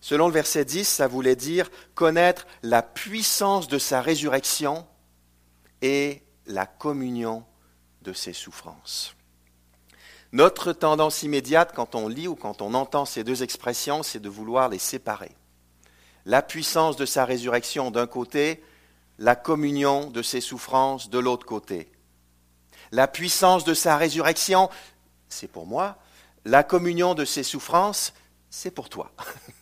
Selon 0.00 0.28
le 0.28 0.32
verset 0.32 0.64
10, 0.64 0.86
ça 0.88 1.06
voulait 1.06 1.36
dire 1.36 1.70
connaître 1.94 2.46
la 2.62 2.82
puissance 2.82 3.68
de 3.68 3.78
sa 3.78 4.00
résurrection 4.00 4.86
et 5.82 6.22
la 6.46 6.66
communion 6.66 7.44
de 8.02 8.12
ses 8.12 8.32
souffrances. 8.32 9.14
Notre 10.32 10.72
tendance 10.72 11.22
immédiate 11.22 11.72
quand 11.74 11.94
on 11.94 12.08
lit 12.08 12.28
ou 12.28 12.36
quand 12.36 12.62
on 12.62 12.74
entend 12.74 13.04
ces 13.04 13.24
deux 13.24 13.42
expressions, 13.42 14.02
c'est 14.02 14.20
de 14.20 14.28
vouloir 14.28 14.68
les 14.68 14.78
séparer. 14.78 15.32
La 16.24 16.42
puissance 16.42 16.96
de 16.96 17.06
sa 17.06 17.24
résurrection 17.24 17.90
d'un 17.90 18.06
côté, 18.06 18.62
la 19.18 19.36
communion 19.36 20.08
de 20.10 20.22
ses 20.22 20.40
souffrances 20.40 21.10
de 21.10 21.18
l'autre 21.18 21.46
côté 21.46 21.90
la 22.92 23.08
puissance 23.08 23.64
de 23.64 23.74
sa 23.74 23.96
résurrection, 23.96 24.68
c'est 25.28 25.48
pour 25.48 25.66
moi. 25.66 25.96
La 26.44 26.62
communion 26.62 27.14
de 27.14 27.24
ses 27.24 27.42
souffrances, 27.42 28.12
c'est 28.48 28.70
pour 28.70 28.88
toi. 28.88 29.12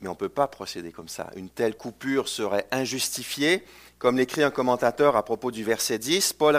Mais 0.00 0.08
on 0.08 0.12
ne 0.12 0.16
peut 0.16 0.28
pas 0.28 0.48
procéder 0.48 0.92
comme 0.92 1.08
ça. 1.08 1.30
Une 1.36 1.50
telle 1.50 1.76
coupure 1.76 2.28
serait 2.28 2.66
injustifiée. 2.70 3.64
Comme 3.98 4.16
l'écrit 4.16 4.42
un 4.42 4.50
commentateur 4.50 5.16
à 5.16 5.24
propos 5.24 5.50
du 5.50 5.62
verset 5.62 5.98
10, 5.98 6.32
Paul 6.32 6.56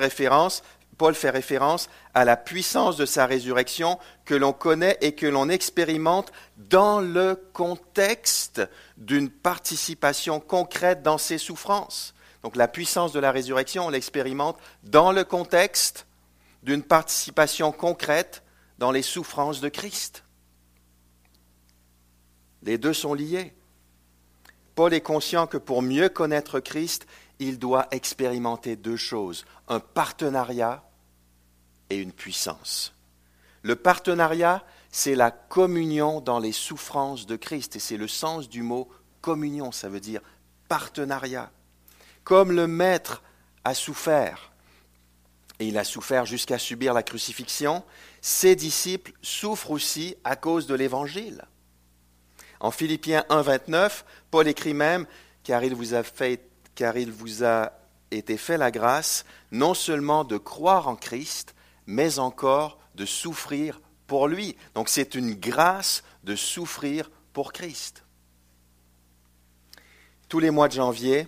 Paul 0.97 1.15
fait 1.15 1.31
référence 1.31 1.89
à 2.13 2.25
la 2.25 2.37
puissance 2.37 2.97
de 2.97 3.07
sa 3.07 3.25
résurrection 3.25 3.97
que 4.25 4.35
l'on 4.35 4.53
connaît 4.53 4.99
et 5.01 5.13
que 5.13 5.25
l'on 5.25 5.49
expérimente 5.49 6.31
dans 6.57 6.99
le 6.99 7.35
contexte 7.53 8.61
d'une 8.97 9.31
participation 9.31 10.39
concrète 10.39 11.01
dans 11.01 11.17
ses 11.17 11.39
souffrances. 11.39 12.13
Donc 12.43 12.55
la 12.55 12.67
puissance 12.67 13.13
de 13.13 13.19
la 13.19 13.31
résurrection, 13.31 13.87
on 13.87 13.89
l'expérimente 13.89 14.59
dans 14.83 15.11
le 15.11 15.23
contexte 15.23 16.05
d'une 16.61 16.83
participation 16.83 17.71
concrète 17.71 18.43
dans 18.77 18.91
les 18.91 19.01
souffrances 19.01 19.61
de 19.61 19.69
Christ. 19.69 20.23
Les 22.63 22.77
deux 22.77 22.93
sont 22.93 23.13
liés. 23.13 23.53
Paul 24.75 24.93
est 24.93 25.01
conscient 25.01 25.47
que 25.47 25.57
pour 25.57 25.81
mieux 25.81 26.09
connaître 26.09 26.59
Christ, 26.59 27.05
il 27.39 27.59
doit 27.59 27.87
expérimenter 27.91 28.75
deux 28.75 28.97
choses, 28.97 29.45
un 29.67 29.79
partenariat 29.79 30.83
et 31.89 31.97
une 31.97 32.13
puissance. 32.13 32.93
Le 33.63 33.75
partenariat, 33.75 34.63
c'est 34.91 35.15
la 35.15 35.31
communion 35.31 36.21
dans 36.21 36.39
les 36.39 36.51
souffrances 36.51 37.25
de 37.25 37.35
Christ, 37.35 37.75
et 37.75 37.79
c'est 37.79 37.97
le 37.97 38.07
sens 38.07 38.49
du 38.49 38.63
mot 38.63 38.89
communion, 39.21 39.71
ça 39.71 39.89
veut 39.89 39.99
dire 39.99 40.21
partenariat. 40.67 41.51
Comme 42.23 42.51
le 42.51 42.67
Maître 42.67 43.23
a 43.63 43.73
souffert, 43.73 44.51
et 45.59 45.67
il 45.67 45.77
a 45.77 45.83
souffert 45.83 46.25
jusqu'à 46.25 46.57
subir 46.57 46.93
la 46.93 47.03
crucifixion, 47.03 47.83
ses 48.21 48.55
disciples 48.55 49.13
souffrent 49.21 49.71
aussi 49.71 50.15
à 50.23 50.35
cause 50.35 50.65
de 50.65 50.75
l'Évangile. 50.75 51.45
En 52.61 52.69
Philippiens 52.69 53.25
1, 53.29 53.41
29, 53.41 54.05
Paul 54.29 54.47
écrit 54.47 54.75
même, 54.75 55.07
car 55.43 55.63
il 55.63 55.73
vous 55.73 55.95
a 55.95 56.03
fait, 56.03 56.47
car 56.75 56.95
il 56.95 57.11
vous 57.11 57.43
a 57.43 57.71
été 58.11 58.37
fait 58.37 58.57
la 58.57 58.69
grâce, 58.69 59.25
non 59.51 59.73
seulement 59.73 60.23
de 60.23 60.37
croire 60.37 60.87
en 60.87 60.95
Christ, 60.95 61.55
mais 61.87 62.19
encore 62.19 62.77
de 62.93 63.05
souffrir 63.05 63.81
pour 64.05 64.27
lui. 64.27 64.55
Donc 64.75 64.89
c'est 64.89 65.15
une 65.15 65.33
grâce 65.33 66.03
de 66.23 66.35
souffrir 66.35 67.09
pour 67.33 67.51
Christ. 67.51 68.03
Tous 70.29 70.39
les 70.39 70.51
mois 70.51 70.67
de 70.67 70.73
janvier, 70.73 71.27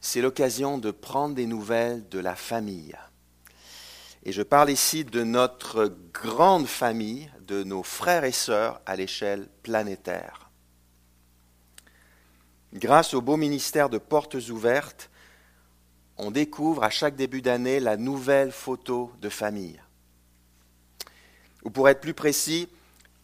c'est 0.00 0.22
l'occasion 0.22 0.78
de 0.78 0.90
prendre 0.90 1.34
des 1.34 1.46
nouvelles 1.46 2.08
de 2.08 2.18
la 2.18 2.34
famille. 2.34 2.96
Et 4.24 4.32
je 4.32 4.42
parle 4.42 4.70
ici 4.70 5.04
de 5.04 5.22
notre 5.22 5.94
grande 6.12 6.66
famille, 6.66 7.30
de 7.46 7.62
nos 7.64 7.82
frères 7.82 8.24
et 8.24 8.32
sœurs 8.32 8.80
à 8.84 8.96
l'échelle 8.96 9.48
planétaire. 9.62 10.50
Grâce 12.74 13.14
au 13.14 13.22
beau 13.22 13.36
ministère 13.36 13.88
de 13.88 13.98
Portes 13.98 14.36
ouvertes, 14.50 15.10
on 16.18 16.30
découvre 16.30 16.84
à 16.84 16.90
chaque 16.90 17.16
début 17.16 17.40
d'année 17.40 17.80
la 17.80 17.96
nouvelle 17.96 18.52
photo 18.52 19.10
de 19.20 19.30
famille. 19.30 19.80
Ou 21.64 21.70
pour 21.70 21.88
être 21.88 22.00
plus 22.00 22.14
précis, 22.14 22.68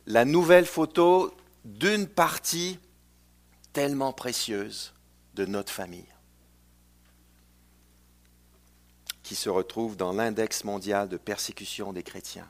la 0.07 0.25
nouvelle 0.25 0.67
photo 0.67 1.37
d'une 1.65 2.07
partie 2.07 2.79
tellement 3.73 4.13
précieuse 4.13 4.95
de 5.35 5.45
notre 5.45 5.73
famille. 5.73 6.09
Qui 9.27 9.35
se 9.35 9.49
retrouve 9.49 9.97
dans 9.97 10.13
l'index 10.13 10.63
mondial 10.63 11.09
de 11.09 11.17
persécution 11.17 11.93
des 11.93 12.05
chrétiens. 12.05 12.49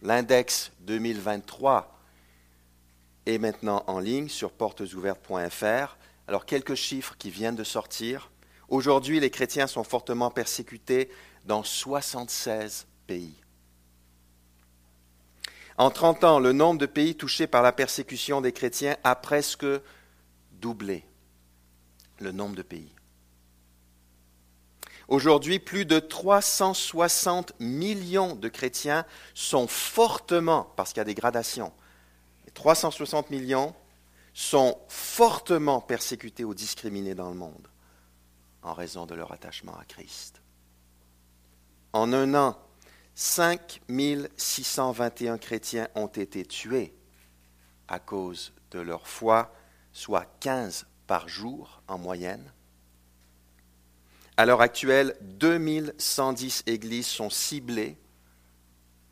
L'index 0.00 0.72
2023 0.80 2.00
est 3.26 3.36
maintenant 3.36 3.84
en 3.88 3.98
ligne 3.98 4.30
sur 4.30 4.52
portesouvertes.fr. 4.52 5.98
Alors 6.28 6.46
quelques 6.46 6.76
chiffres 6.76 7.14
qui 7.18 7.28
viennent 7.30 7.56
de 7.56 7.62
sortir. 7.62 8.30
Aujourd'hui, 8.70 9.20
les 9.20 9.28
chrétiens 9.28 9.66
sont 9.66 9.84
fortement 9.84 10.30
persécutés 10.30 11.10
dans 11.44 11.62
76 11.62 12.86
pays. 13.06 13.34
En 15.76 15.90
30 15.90 16.24
ans, 16.24 16.38
le 16.40 16.52
nombre 16.52 16.80
de 16.80 16.86
pays 16.86 17.16
touchés 17.16 17.46
par 17.46 17.60
la 17.60 17.72
persécution 17.72 18.40
des 18.40 18.52
chrétiens 18.52 18.96
a 19.04 19.14
presque 19.14 19.66
doublé. 20.52 21.04
Le 22.18 22.32
nombre 22.32 22.56
de 22.56 22.62
pays. 22.62 22.94
Aujourd'hui, 25.08 25.58
plus 25.58 25.84
de 25.84 25.98
360 25.98 27.52
millions 27.60 28.34
de 28.34 28.48
chrétiens 28.48 29.04
sont 29.34 29.66
fortement, 29.66 30.72
parce 30.76 30.92
qu'il 30.92 30.98
y 30.98 31.02
a 31.02 31.04
des 31.04 31.14
gradations, 31.14 31.72
360 32.54 33.30
millions 33.30 33.74
sont 34.34 34.78
fortement 34.88 35.80
persécutés 35.80 36.44
ou 36.44 36.54
discriminés 36.54 37.14
dans 37.14 37.30
le 37.30 37.36
monde 37.36 37.68
en 38.62 38.74
raison 38.74 39.06
de 39.06 39.14
leur 39.14 39.32
attachement 39.32 39.78
à 39.78 39.84
Christ. 39.84 40.42
En 41.92 42.12
un 42.12 42.34
an, 42.34 42.58
5621 43.14 45.38
chrétiens 45.38 45.88
ont 45.94 46.06
été 46.06 46.44
tués 46.44 46.94
à 47.88 47.98
cause 47.98 48.52
de 48.70 48.78
leur 48.80 49.06
foi, 49.06 49.54
soit 49.92 50.26
15 50.40 50.86
par 51.06 51.28
jour 51.28 51.82
en 51.88 51.98
moyenne. 51.98 52.52
À 54.36 54.46
l'heure 54.46 54.62
actuelle, 54.62 55.16
2110 55.20 56.62
églises 56.66 57.06
sont 57.06 57.28
ciblées, 57.28 57.98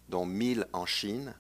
dont 0.09 0.25
1000 0.25 0.67
en 0.73 0.87
Chine, 0.87 1.35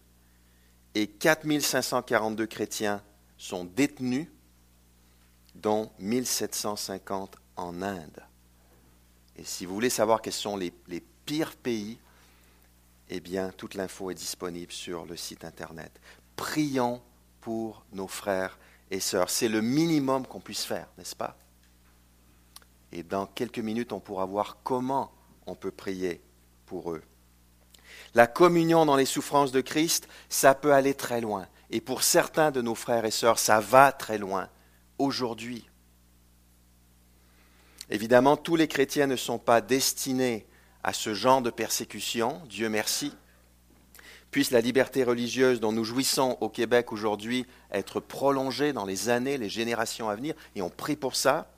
et 0.94 1.06
4542 1.06 2.46
chrétiens 2.46 3.02
sont 3.38 3.64
détenus, 3.64 4.28
dont 5.54 5.90
1750 5.98 7.36
en 7.56 7.82
Inde. 7.82 8.22
Et 9.36 9.44
si 9.44 9.64
vous 9.64 9.74
voulez 9.74 9.90
savoir 9.90 10.20
quels 10.20 10.32
sont 10.32 10.56
les, 10.56 10.72
les 10.88 11.02
pires 11.24 11.56
pays, 11.56 11.98
eh 13.08 13.20
bien, 13.20 13.50
toute 13.50 13.74
l'info 13.74 14.10
est 14.10 14.14
disponible 14.14 14.72
sur 14.72 15.06
le 15.06 15.16
site 15.16 15.44
Internet. 15.44 15.90
Prions 16.36 17.00
pour 17.40 17.84
nos 17.92 18.06
frères 18.06 18.58
et 18.90 19.00
sœurs. 19.00 19.30
C'est 19.30 19.48
le 19.48 19.62
minimum 19.62 20.26
qu'on 20.26 20.40
puisse 20.40 20.64
faire, 20.64 20.86
n'est-ce 20.98 21.16
pas? 21.16 21.36
Et 22.92 23.02
dans 23.02 23.26
quelques 23.26 23.58
minutes, 23.58 23.92
on 23.92 24.00
pourra 24.00 24.24
voir 24.24 24.58
comment 24.62 25.12
on 25.46 25.54
peut 25.54 25.70
prier 25.70 26.20
pour 26.66 26.92
eux. 26.92 27.02
La 28.14 28.26
communion 28.26 28.86
dans 28.86 28.96
les 28.96 29.04
souffrances 29.04 29.52
de 29.52 29.60
Christ, 29.60 30.08
ça 30.28 30.54
peut 30.54 30.72
aller 30.72 30.94
très 30.94 31.20
loin. 31.20 31.46
Et 31.70 31.80
pour 31.80 32.02
certains 32.02 32.50
de 32.50 32.62
nos 32.62 32.74
frères 32.74 33.04
et 33.04 33.10
sœurs, 33.10 33.38
ça 33.38 33.60
va 33.60 33.92
très 33.92 34.18
loin 34.18 34.48
aujourd'hui. 34.98 35.68
Évidemment, 37.90 38.36
tous 38.36 38.56
les 38.56 38.68
chrétiens 38.68 39.06
ne 39.06 39.16
sont 39.16 39.38
pas 39.38 39.60
destinés 39.60 40.46
à 40.82 40.92
ce 40.92 41.14
genre 41.14 41.42
de 41.42 41.50
persécution, 41.50 42.40
Dieu 42.48 42.68
merci. 42.68 43.12
Puisse 44.30 44.52
la 44.52 44.60
liberté 44.60 45.02
religieuse 45.02 45.58
dont 45.58 45.72
nous 45.72 45.84
jouissons 45.84 46.38
au 46.40 46.48
Québec 46.48 46.92
aujourd'hui 46.92 47.46
être 47.72 47.98
prolongée 47.98 48.72
dans 48.72 48.84
les 48.84 49.08
années, 49.08 49.38
les 49.38 49.48
générations 49.48 50.08
à 50.08 50.14
venir, 50.14 50.34
et 50.54 50.62
on 50.62 50.70
prie 50.70 50.96
pour 50.96 51.16
ça. 51.16 51.52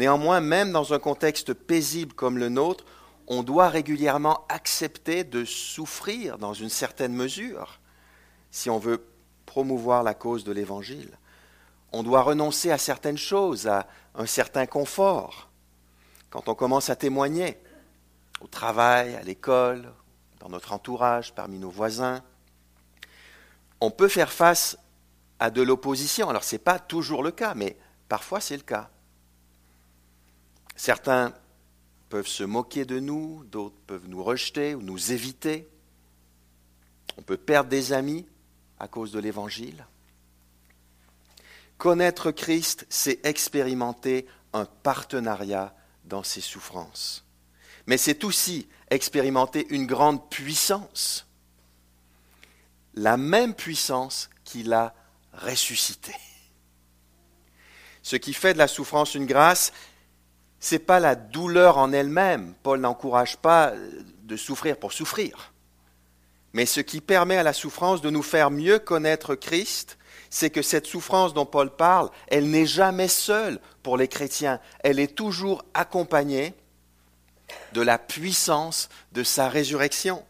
Néanmoins, 0.00 0.40
même 0.40 0.72
dans 0.72 0.94
un 0.94 0.98
contexte 0.98 1.52
paisible 1.52 2.14
comme 2.14 2.38
le 2.38 2.48
nôtre, 2.48 2.86
on 3.26 3.42
doit 3.42 3.68
régulièrement 3.68 4.46
accepter 4.48 5.24
de 5.24 5.44
souffrir 5.44 6.38
dans 6.38 6.54
une 6.54 6.70
certaine 6.70 7.12
mesure 7.12 7.80
si 8.50 8.70
on 8.70 8.78
veut 8.78 9.04
promouvoir 9.44 10.02
la 10.02 10.14
cause 10.14 10.42
de 10.42 10.52
l'Évangile. 10.52 11.10
On 11.92 12.02
doit 12.02 12.22
renoncer 12.22 12.70
à 12.70 12.78
certaines 12.78 13.18
choses, 13.18 13.66
à 13.66 13.86
un 14.14 14.24
certain 14.24 14.64
confort. 14.64 15.50
Quand 16.30 16.48
on 16.48 16.54
commence 16.54 16.88
à 16.88 16.96
témoigner 16.96 17.58
au 18.40 18.46
travail, 18.46 19.14
à 19.16 19.22
l'école, 19.22 19.92
dans 20.38 20.48
notre 20.48 20.72
entourage, 20.72 21.34
parmi 21.34 21.58
nos 21.58 21.68
voisins, 21.68 22.22
on 23.82 23.90
peut 23.90 24.08
faire 24.08 24.32
face 24.32 24.78
à 25.38 25.50
de 25.50 25.60
l'opposition. 25.60 26.30
Alors 26.30 26.44
ce 26.44 26.54
n'est 26.54 26.60
pas 26.60 26.78
toujours 26.78 27.22
le 27.22 27.32
cas, 27.32 27.52
mais 27.52 27.76
parfois 28.08 28.40
c'est 28.40 28.56
le 28.56 28.62
cas. 28.62 28.88
Certains 30.80 31.34
peuvent 32.08 32.26
se 32.26 32.42
moquer 32.42 32.86
de 32.86 33.00
nous, 33.00 33.44
d'autres 33.44 33.76
peuvent 33.86 34.08
nous 34.08 34.24
rejeter 34.24 34.74
ou 34.74 34.80
nous 34.80 35.12
éviter. 35.12 35.68
On 37.18 37.22
peut 37.22 37.36
perdre 37.36 37.68
des 37.68 37.92
amis 37.92 38.26
à 38.78 38.88
cause 38.88 39.12
de 39.12 39.18
l'Évangile. 39.18 39.84
Connaître 41.76 42.30
Christ, 42.30 42.86
c'est 42.88 43.20
expérimenter 43.26 44.26
un 44.54 44.64
partenariat 44.64 45.76
dans 46.06 46.22
ses 46.22 46.40
souffrances. 46.40 47.26
Mais 47.86 47.98
c'est 47.98 48.24
aussi 48.24 48.66
expérimenter 48.88 49.66
une 49.68 49.84
grande 49.84 50.30
puissance, 50.30 51.26
la 52.94 53.18
même 53.18 53.52
puissance 53.52 54.30
qui 54.44 54.62
l'a 54.62 54.94
ressuscité. 55.34 56.14
Ce 58.00 58.16
qui 58.16 58.32
fait 58.32 58.54
de 58.54 58.58
la 58.58 58.66
souffrance 58.66 59.14
une 59.14 59.26
grâce, 59.26 59.74
n'est 60.72 60.78
pas 60.78 61.00
la 61.00 61.14
douleur 61.14 61.78
en 61.78 61.92
elle-même. 61.92 62.54
Paul 62.62 62.80
n'encourage 62.80 63.36
pas 63.36 63.72
de 64.24 64.36
souffrir 64.36 64.76
pour 64.76 64.92
souffrir. 64.92 65.52
Mais 66.52 66.66
ce 66.66 66.80
qui 66.80 67.00
permet 67.00 67.36
à 67.36 67.42
la 67.42 67.52
souffrance 67.52 68.00
de 68.00 68.10
nous 68.10 68.22
faire 68.22 68.50
mieux 68.50 68.78
connaître 68.78 69.34
Christ, 69.34 69.98
c'est 70.30 70.50
que 70.50 70.62
cette 70.62 70.86
souffrance 70.86 71.34
dont 71.34 71.46
Paul 71.46 71.70
parle, 71.70 72.10
elle 72.28 72.50
n'est 72.50 72.66
jamais 72.66 73.08
seule 73.08 73.60
pour 73.82 73.96
les 73.96 74.08
chrétiens. 74.08 74.60
Elle 74.80 75.00
est 75.00 75.14
toujours 75.14 75.64
accompagnée 75.74 76.54
de 77.72 77.80
la 77.82 77.98
puissance 77.98 78.88
de 79.12 79.22
sa 79.22 79.48
résurrection. 79.48 80.24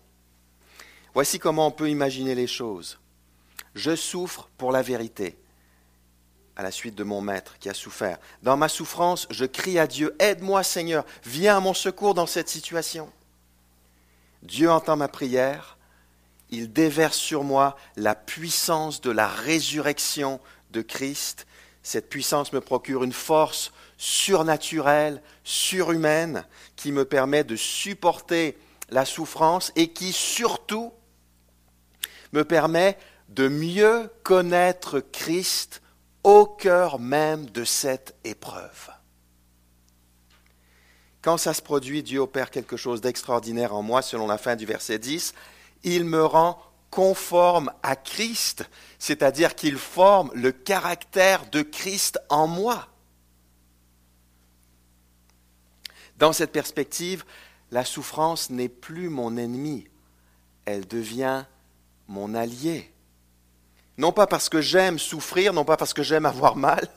Voici 1.14 1.38
comment 1.38 1.66
on 1.66 1.70
peut 1.72 1.90
imaginer 1.90 2.34
les 2.34 2.46
choses. 2.46 2.98
Je 3.74 3.96
souffre 3.96 4.48
pour 4.56 4.72
la 4.72 4.82
vérité 4.82 5.36
à 6.60 6.62
la 6.62 6.70
suite 6.70 6.94
de 6.94 7.04
mon 7.04 7.22
maître 7.22 7.56
qui 7.58 7.70
a 7.70 7.74
souffert. 7.74 8.18
Dans 8.42 8.58
ma 8.58 8.68
souffrance, 8.68 9.26
je 9.30 9.46
crie 9.46 9.78
à 9.78 9.86
Dieu, 9.86 10.14
aide-moi 10.18 10.62
Seigneur, 10.62 11.06
viens 11.24 11.56
à 11.56 11.60
mon 11.60 11.72
secours 11.72 12.12
dans 12.12 12.26
cette 12.26 12.50
situation. 12.50 13.10
Dieu 14.42 14.70
entend 14.70 14.94
ma 14.94 15.08
prière, 15.08 15.78
il 16.50 16.70
déverse 16.70 17.16
sur 17.16 17.44
moi 17.44 17.78
la 17.96 18.14
puissance 18.14 19.00
de 19.00 19.10
la 19.10 19.26
résurrection 19.26 20.38
de 20.70 20.82
Christ. 20.82 21.46
Cette 21.82 22.10
puissance 22.10 22.52
me 22.52 22.60
procure 22.60 23.04
une 23.04 23.14
force 23.14 23.72
surnaturelle, 23.96 25.22
surhumaine, 25.44 26.44
qui 26.76 26.92
me 26.92 27.06
permet 27.06 27.42
de 27.42 27.56
supporter 27.56 28.58
la 28.90 29.06
souffrance 29.06 29.72
et 29.76 29.94
qui 29.94 30.12
surtout 30.12 30.92
me 32.34 32.44
permet 32.44 32.98
de 33.30 33.48
mieux 33.48 34.10
connaître 34.24 35.00
Christ 35.00 35.79
au 36.22 36.46
cœur 36.46 36.98
même 36.98 37.46
de 37.46 37.64
cette 37.64 38.14
épreuve. 38.24 38.90
Quand 41.22 41.36
ça 41.36 41.52
se 41.52 41.62
produit, 41.62 42.02
Dieu 42.02 42.20
opère 42.20 42.50
quelque 42.50 42.76
chose 42.76 43.00
d'extraordinaire 43.00 43.74
en 43.74 43.82
moi, 43.82 44.00
selon 44.02 44.26
la 44.26 44.38
fin 44.38 44.56
du 44.56 44.64
verset 44.64 44.98
10. 44.98 45.34
Il 45.82 46.04
me 46.04 46.24
rend 46.24 46.60
conforme 46.90 47.72
à 47.82 47.94
Christ, 47.94 48.64
c'est-à-dire 48.98 49.54
qu'il 49.54 49.76
forme 49.76 50.30
le 50.34 50.50
caractère 50.50 51.48
de 51.50 51.62
Christ 51.62 52.18
en 52.28 52.46
moi. 52.46 52.88
Dans 56.18 56.32
cette 56.32 56.52
perspective, 56.52 57.24
la 57.70 57.84
souffrance 57.84 58.50
n'est 58.50 58.68
plus 58.68 59.08
mon 59.08 59.36
ennemi, 59.36 59.86
elle 60.64 60.86
devient 60.86 61.44
mon 62.08 62.34
allié. 62.34 62.89
Non 63.98 64.12
pas 64.12 64.26
parce 64.26 64.48
que 64.48 64.60
j'aime 64.60 64.98
souffrir, 64.98 65.52
non 65.52 65.64
pas 65.64 65.76
parce 65.76 65.92
que 65.92 66.02
j'aime 66.02 66.26
avoir 66.26 66.56
mal, 66.56 66.88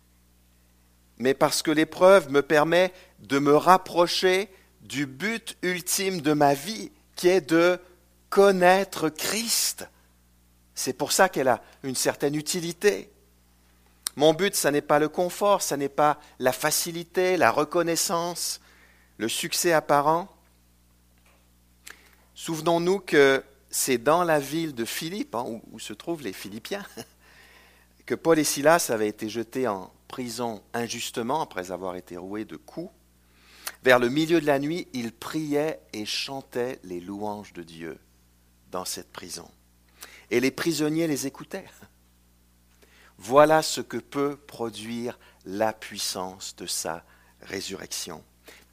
mais 1.18 1.34
parce 1.34 1.62
que 1.62 1.70
l'épreuve 1.70 2.30
me 2.30 2.42
permet 2.42 2.92
de 3.20 3.38
me 3.38 3.56
rapprocher 3.56 4.48
du 4.82 5.06
but 5.06 5.56
ultime 5.62 6.20
de 6.20 6.32
ma 6.32 6.54
vie, 6.54 6.90
qui 7.16 7.28
est 7.28 7.40
de 7.40 7.78
connaître 8.30 9.08
Christ. 9.08 9.88
C'est 10.74 10.94
pour 10.94 11.12
ça 11.12 11.28
qu'elle 11.28 11.48
a 11.48 11.62
une 11.82 11.94
certaine 11.94 12.34
utilité. 12.34 13.10
Mon 14.16 14.32
but, 14.32 14.54
ce 14.56 14.68
n'est 14.68 14.80
pas 14.80 14.98
le 14.98 15.08
confort, 15.08 15.62
ce 15.62 15.74
n'est 15.74 15.88
pas 15.88 16.18
la 16.38 16.52
facilité, 16.52 17.36
la 17.36 17.50
reconnaissance, 17.50 18.60
le 19.18 19.28
succès 19.28 19.72
apparent. 19.72 20.28
Souvenons-nous 22.34 23.00
que 23.00 23.44
c'est 23.70 23.98
dans 23.98 24.24
la 24.24 24.40
ville 24.40 24.74
de 24.74 24.84
Philippe, 24.84 25.34
hein, 25.34 25.60
où, 25.72 25.78
se 25.78 25.92
trouvent 25.92 26.22
les 26.22 26.32
Philippiens, 26.32 26.84
que 28.06 28.14
Paul 28.14 28.38
et 28.38 28.44
Silas 28.44 28.90
avaient 28.90 29.08
été 29.08 29.28
jetés 29.28 29.68
en 29.68 29.92
prison 30.08 30.62
injustement 30.74 31.40
après 31.40 31.70
avoir 31.70 31.94
été 31.94 32.16
roués 32.16 32.44
de 32.44 32.56
coups. 32.56 32.90
Vers 33.84 34.00
le 34.00 34.08
milieu 34.08 34.40
de 34.40 34.46
la 34.46 34.58
nuit, 34.58 34.88
il 34.92 35.12
priait 35.12 35.80
et 35.92 36.04
chantait 36.04 36.80
les 36.82 37.00
louanges 37.00 37.52
de 37.52 37.62
Dieu 37.62 37.98
dans 38.72 38.84
cette 38.84 39.12
prison. 39.12 39.48
Et 40.30 40.40
les 40.40 40.50
prisonniers 40.50 41.06
les 41.06 41.26
écoutaient. 41.26 41.68
Voilà 43.22 43.60
ce 43.60 43.82
que 43.82 43.98
peut 43.98 44.36
produire 44.36 45.18
la 45.44 45.74
puissance 45.74 46.56
de 46.56 46.64
sa 46.64 47.04
résurrection. 47.42 48.24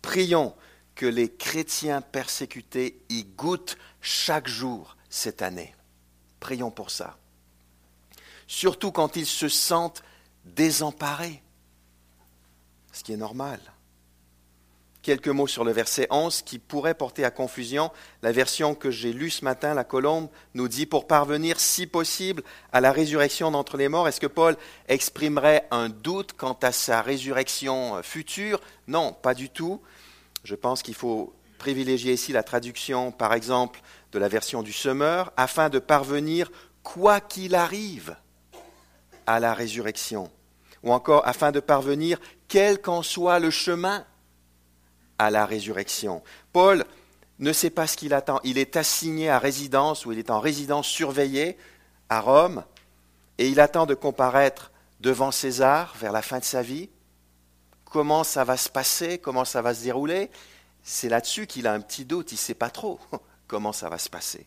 Prions 0.01 0.55
que 0.97 1.05
les 1.05 1.29
chrétiens 1.29 2.01
persécutés 2.01 2.99
y 3.09 3.23
goûtent 3.23 3.77
chaque 4.01 4.47
jour 4.47 4.97
cette 5.09 5.43
année. 5.43 5.73
Prions 6.39 6.71
pour 6.71 6.89
ça. 6.89 7.17
Surtout 8.47 8.91
quand 8.91 9.15
ils 9.15 9.27
se 9.27 9.47
sentent 9.47 10.03
désemparés, 10.43 11.43
ce 12.91 13.03
qui 13.03 13.13
est 13.13 13.17
normal. 13.17 13.59
Quelques 15.03 15.27
mots 15.27 15.47
sur 15.47 15.63
le 15.63 15.71
verset 15.71 16.07
11 16.09 16.41
qui 16.41 16.57
pourrait 16.57 16.95
porter 16.95 17.23
à 17.23 17.31
confusion. 17.31 17.91
La 18.23 18.31
version 18.31 18.73
que 18.73 18.89
j'ai 18.89 19.13
lue 19.13 19.29
ce 19.29 19.45
matin, 19.45 19.75
la 19.75 19.83
colombe, 19.83 20.29
nous 20.55 20.67
dit 20.67 20.87
pour 20.87 21.05
parvenir, 21.05 21.59
si 21.59 21.85
possible, 21.85 22.43
à 22.73 22.81
la 22.81 22.91
résurrection 22.91 23.51
d'entre 23.51 23.77
les 23.77 23.87
morts. 23.87 24.07
Est-ce 24.07 24.19
que 24.19 24.27
Paul 24.27 24.57
exprimerait 24.87 25.67
un 25.69 25.89
doute 25.89 26.33
quant 26.33 26.57
à 26.61 26.71
sa 26.71 27.01
résurrection 27.03 28.01
future? 28.01 28.59
Non, 28.87 29.13
pas 29.13 29.35
du 29.35 29.49
tout. 29.49 29.81
Je 30.43 30.55
pense 30.55 30.81
qu'il 30.81 30.95
faut 30.95 31.33
privilégier 31.57 32.13
ici 32.13 32.31
la 32.31 32.43
traduction, 32.43 33.11
par 33.11 33.33
exemple, 33.33 33.81
de 34.11 34.19
la 34.19 34.27
version 34.27 34.63
du 34.63 34.73
semeur, 34.73 35.31
afin 35.37 35.69
de 35.69 35.79
parvenir, 35.79 36.51
quoi 36.83 37.19
qu'il 37.19 37.55
arrive, 37.55 38.15
à 39.25 39.39
la 39.39 39.53
résurrection. 39.53 40.31
Ou 40.83 40.93
encore, 40.93 41.27
afin 41.27 41.51
de 41.51 41.59
parvenir, 41.59 42.19
quel 42.47 42.79
qu'en 42.81 43.01
soit 43.01 43.39
le 43.39 43.49
chemin, 43.49 44.05
à 45.17 45.31
la 45.31 45.45
résurrection. 45.45 46.23
Paul 46.53 46.85
ne 47.39 47.51
sait 47.51 47.69
pas 47.69 47.87
ce 47.87 47.97
qu'il 47.97 48.13
attend. 48.13 48.39
Il 48.43 48.57
est 48.57 48.77
assigné 48.77 49.29
à 49.29 49.39
résidence, 49.39 50.05
ou 50.05 50.11
il 50.11 50.19
est 50.19 50.29
en 50.29 50.39
résidence 50.39 50.87
surveillée 50.87 51.57
à 52.09 52.21
Rome, 52.21 52.63
et 53.37 53.49
il 53.49 53.59
attend 53.59 53.85
de 53.85 53.95
comparaître 53.95 54.71
devant 54.99 55.31
César 55.31 55.95
vers 55.99 56.11
la 56.11 56.21
fin 56.21 56.39
de 56.39 56.43
sa 56.43 56.61
vie 56.61 56.89
comment 57.89 58.23
ça 58.23 58.43
va 58.43 58.57
se 58.57 58.69
passer, 58.69 59.17
comment 59.17 59.45
ça 59.45 59.61
va 59.61 59.73
se 59.73 59.83
dérouler, 59.83 60.29
c'est 60.83 61.09
là-dessus 61.09 61.47
qu'il 61.47 61.67
a 61.67 61.73
un 61.73 61.81
petit 61.81 62.05
doute, 62.05 62.31
il 62.31 62.35
ne 62.35 62.39
sait 62.39 62.53
pas 62.53 62.69
trop 62.69 62.99
comment 63.47 63.73
ça 63.73 63.89
va 63.89 63.97
se 63.97 64.09
passer. 64.09 64.45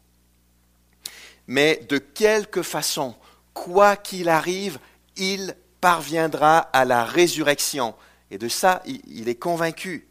Mais 1.47 1.85
de 1.89 1.99
quelque 1.99 2.63
façon, 2.63 3.15
quoi 3.55 3.97
qu'il 3.97 4.29
arrive, 4.29 4.79
il 5.17 5.57
parviendra 5.81 6.59
à 6.59 6.85
la 6.85 7.05
résurrection. 7.05 7.95
Et 8.31 8.39
de 8.39 8.49
ça, 8.49 8.83
il 8.85 9.29
est 9.29 9.35
convaincu. 9.35 10.07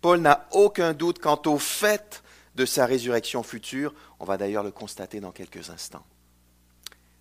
Paul 0.00 0.20
n'a 0.20 0.46
aucun 0.52 0.92
doute 0.92 1.18
quant 1.18 1.40
au 1.46 1.58
fait 1.58 2.22
de 2.54 2.66
sa 2.66 2.86
résurrection 2.86 3.42
future. 3.42 3.94
On 4.20 4.24
va 4.24 4.36
d'ailleurs 4.36 4.62
le 4.62 4.70
constater 4.70 5.20
dans 5.20 5.32
quelques 5.32 5.70
instants. 5.70 6.04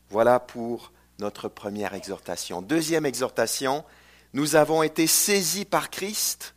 Voilà 0.10 0.39
pour 0.39 0.91
notre 1.19 1.47
première 1.47 1.93
exhortation. 1.93 2.62
Deuxième 2.62 3.06
exhortation, 3.06 3.84
nous 4.34 4.56
avons 4.56 4.84
été 4.84 5.08
saisis 5.08 5.65
par 5.65 5.89
Christ, 5.89 6.56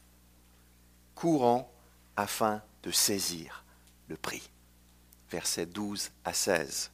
courons 1.15 1.67
afin 2.17 2.63
de 2.83 2.91
saisir 2.91 3.65
le 4.09 4.17
prix. 4.17 4.51
Versets 5.31 5.67
12 5.67 6.11
à 6.25 6.33
16. 6.33 6.91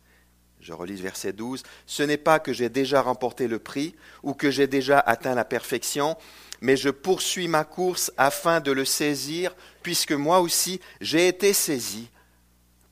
Je 0.61 0.73
relis 0.73 0.97
verset 0.97 1.33
12. 1.33 1.63
Ce 1.87 2.03
n'est 2.03 2.17
pas 2.17 2.39
que 2.39 2.53
j'ai 2.53 2.69
déjà 2.69 3.03
remporté 3.03 3.49
le 3.49 3.59
prix 3.59 3.95
ou 4.23 4.33
que 4.33 4.51
j'ai 4.51 4.67
déjà 4.67 4.99
atteint 4.99 5.35
la 5.35 5.45
perfection, 5.45 6.17
mais 6.61 6.77
je 6.77 6.89
poursuis 6.89 7.49
ma 7.49 7.65
course 7.65 8.13
afin 8.17 8.61
de 8.61 8.71
le 8.71 8.85
saisir, 8.85 9.55
puisque 9.83 10.13
moi 10.13 10.41
aussi 10.41 10.81
j'ai 11.01 11.29
été 11.29 11.53
saisi 11.53 12.09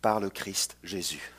par 0.02 0.20
le 0.20 0.30
Christ 0.30 0.76
Jésus. 0.82 1.32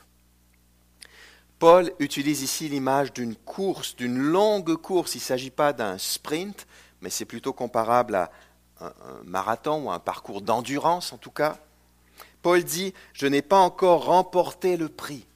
Paul 1.61 1.91
utilise 1.99 2.41
ici 2.41 2.69
l'image 2.69 3.13
d'une 3.13 3.35
course, 3.35 3.95
d'une 3.95 4.17
longue 4.17 4.77
course. 4.77 5.13
Il 5.13 5.19
ne 5.19 5.25
s'agit 5.25 5.51
pas 5.51 5.73
d'un 5.73 5.99
sprint, 5.99 6.65
mais 7.01 7.11
c'est 7.11 7.23
plutôt 7.23 7.53
comparable 7.53 8.15
à 8.15 8.31
un, 8.79 8.91
marathon 9.25 9.83
ou 9.83 9.91
un 9.91 9.99
parcours 9.99 10.41
d'endurance 10.41 11.13
en 11.13 11.19
tout 11.19 11.29
cas. 11.29 11.59
Paul 12.41 12.63
dit, 12.63 12.95
je 13.13 13.27
n'ai 13.27 13.43
pas 13.43 13.59
encore 13.59 14.05
remporté 14.05 14.75
le 14.75 14.89
prix. 14.89 15.27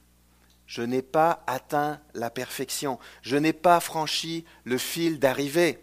Je 0.66 0.82
n'ai 0.82 1.00
pas 1.00 1.44
atteint 1.46 2.00
la 2.12 2.28
perfection. 2.28 2.98
Je 3.22 3.36
n'ai 3.36 3.52
pas 3.52 3.78
franchi 3.78 4.44
le 4.64 4.78
fil 4.78 5.20
d'arrivée. 5.20 5.78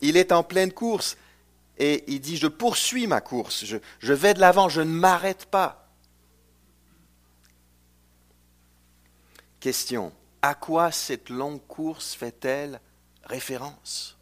Il 0.00 0.16
est 0.16 0.30
en 0.30 0.44
pleine 0.44 0.72
course 0.72 1.16
et 1.78 2.04
il 2.06 2.20
dit, 2.20 2.36
je 2.36 2.46
poursuis 2.46 3.08
ma 3.08 3.20
course. 3.20 3.64
Je, 3.64 4.12
vais 4.12 4.34
de 4.34 4.40
l'avant. 4.40 4.68
Je 4.68 4.82
ne 4.82 4.92
m'arrête 4.92 5.46
pas. 5.46 5.83
Question, 9.64 10.12
à 10.42 10.54
quoi 10.54 10.92
cette 10.92 11.30
longue 11.30 11.66
course 11.66 12.12
fait-elle 12.12 12.82
référence? 13.22 14.18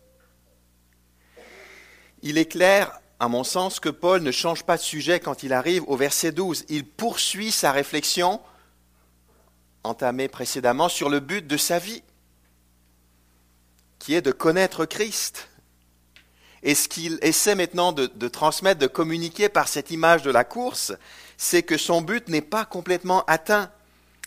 Il 2.22 2.38
est 2.38 2.46
clair, 2.46 3.00
à 3.18 3.26
mon 3.26 3.42
sens, 3.42 3.80
que 3.80 3.88
Paul 3.88 4.22
ne 4.22 4.30
change 4.30 4.62
pas 4.62 4.76
de 4.76 4.82
sujet 4.82 5.18
quand 5.18 5.42
il 5.42 5.52
arrive 5.52 5.82
au 5.88 5.96
verset 5.96 6.30
12. 6.30 6.66
Il 6.68 6.86
poursuit 6.86 7.50
sa 7.50 7.72
réflexion 7.72 8.40
entamée 9.82 10.28
précédemment 10.28 10.88
sur 10.88 11.10
le 11.10 11.18
but 11.18 11.44
de 11.44 11.56
sa 11.56 11.80
vie, 11.80 12.04
qui 13.98 14.14
est 14.14 14.22
de 14.22 14.30
connaître 14.30 14.84
Christ. 14.84 15.48
Et 16.62 16.76
ce 16.76 16.86
qu'il 16.86 17.18
essaie 17.20 17.56
maintenant 17.56 17.90
de, 17.90 18.06
de, 18.06 18.28
transmettre, 18.28 18.78
de 18.78 18.86
communiquer 18.86 19.48
par 19.48 19.66
cette 19.66 19.90
image 19.90 20.22
de 20.22 20.30
la 20.30 20.44
course, 20.44 20.92
c'est 21.36 21.64
que 21.64 21.78
son 21.78 22.00
but 22.00 22.28
n'est 22.28 22.42
pas 22.42 22.64
complètement 22.64 23.24
atteint 23.24 23.72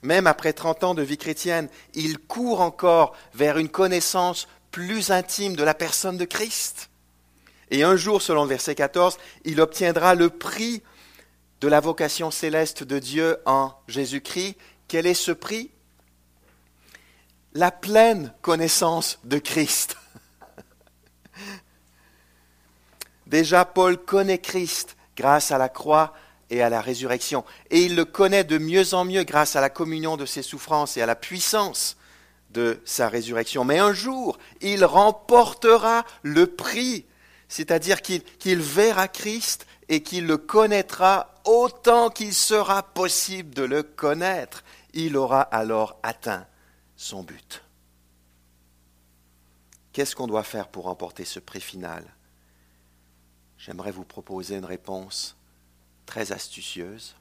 même 0.03 0.27
après 0.27 0.53
30 0.53 0.84
ans 0.84 0.93
de 0.93 1.01
vie 1.01 1.17
chrétienne, 1.17 1.69
il 1.93 2.19
court 2.19 2.62
encore 2.62 3.15
vers 3.34 3.58
une 3.58 3.69
connaissance 3.69 4.47
plus 4.71 5.12
intime 5.12 5.55
de 5.55 5.63
la 5.63 5.73
personne 5.73 6.17
de 6.17 6.25
Christ. 6.25 6.89
Et 7.71 7.84
un 7.84 7.95
jour, 7.95 8.21
selon 8.21 8.43
le 8.43 8.49
verset 8.49 8.75
14, 8.75 9.17
il 9.43 9.60
obtiendra 9.62 10.15
le 10.15 10.29
prix 10.29 10.84
de 11.62 11.67
la 11.67 11.79
vocation 11.79 12.29
céleste 12.29 12.84
de 12.84 12.99
Dieu 12.99 13.38
en 13.45 13.73
Jésus-Christ. 13.88 14.58
Quel 14.88 15.08
est 15.08 15.13
ce 15.13 15.31
prix? 15.31 15.71
La 17.53 17.71
pleine 17.71 18.34
connaissance 18.41 19.19
de 19.23 19.39
Christ. 19.39 19.97
Déjà, 23.27 23.65
Paul 23.65 23.97
connaît 23.97 24.39
Christ 24.39 24.95
grâce 25.15 25.51
à 25.51 25.58
la 25.58 25.69
croix 25.69 26.13
et 26.49 26.62
à 26.62 26.69
la 26.69 26.81
résurrection. 26.81 27.43
Et 27.69 27.84
il 27.84 27.95
le 27.95 28.05
connaît 28.05 28.43
de 28.43 28.58
mieux 28.58 28.93
en 28.93 29.05
mieux 29.05 29.23
grâce 29.23 29.55
à 29.55 29.62
la 29.62 29.69
communion 29.69 30.17
de 30.17 30.25
ses 30.25 30.41
souffrances 30.43 30.97
et 30.97 31.01
à 31.01 31.05
la 31.05 31.15
puissance 31.15 31.97
de 32.51 32.81
sa 32.86 33.10
résurrection. 33.10 33.65
Mais 33.65 33.79
un 33.79 33.93
jour, 33.93 34.38
il 34.62 34.86
remportera 34.86 36.05
le 36.23 36.47
prix, 36.47 37.05
c'est-à-dire 37.47 38.01
qu'il 38.01 38.62
verra 38.62 39.08
Christ 39.08 39.65
et 39.89 40.01
qu'il 40.01 40.25
le 40.25 40.38
connaîtra 40.38 41.34
autant 41.43 42.10
qu'il 42.10 42.34
sera 42.34 42.84
possible 42.84 43.53
de 43.53 43.63
le 43.63 43.84
connaître. 43.84 44.63
Il 44.93 45.17
aura 45.17 45.41
alors 45.41 45.99
atteint 46.01 46.47
son 46.95 47.23
but. 47.23 47.63
Qu'est-ce 49.91 50.15
qu'on 50.15 50.27
doit 50.27 50.43
faire 50.43 50.67
pour 50.67 50.86
remporter 50.86 51.25
ce 51.25 51.39
prix 51.39 51.62
final? 51.62 52.03
J'aimerais 53.58 53.91
vous 53.91 54.05
proposer 54.05 54.55
une 54.55 54.65
réponse 54.65 55.38
très 56.06 56.32
astucieuse, 56.32 57.15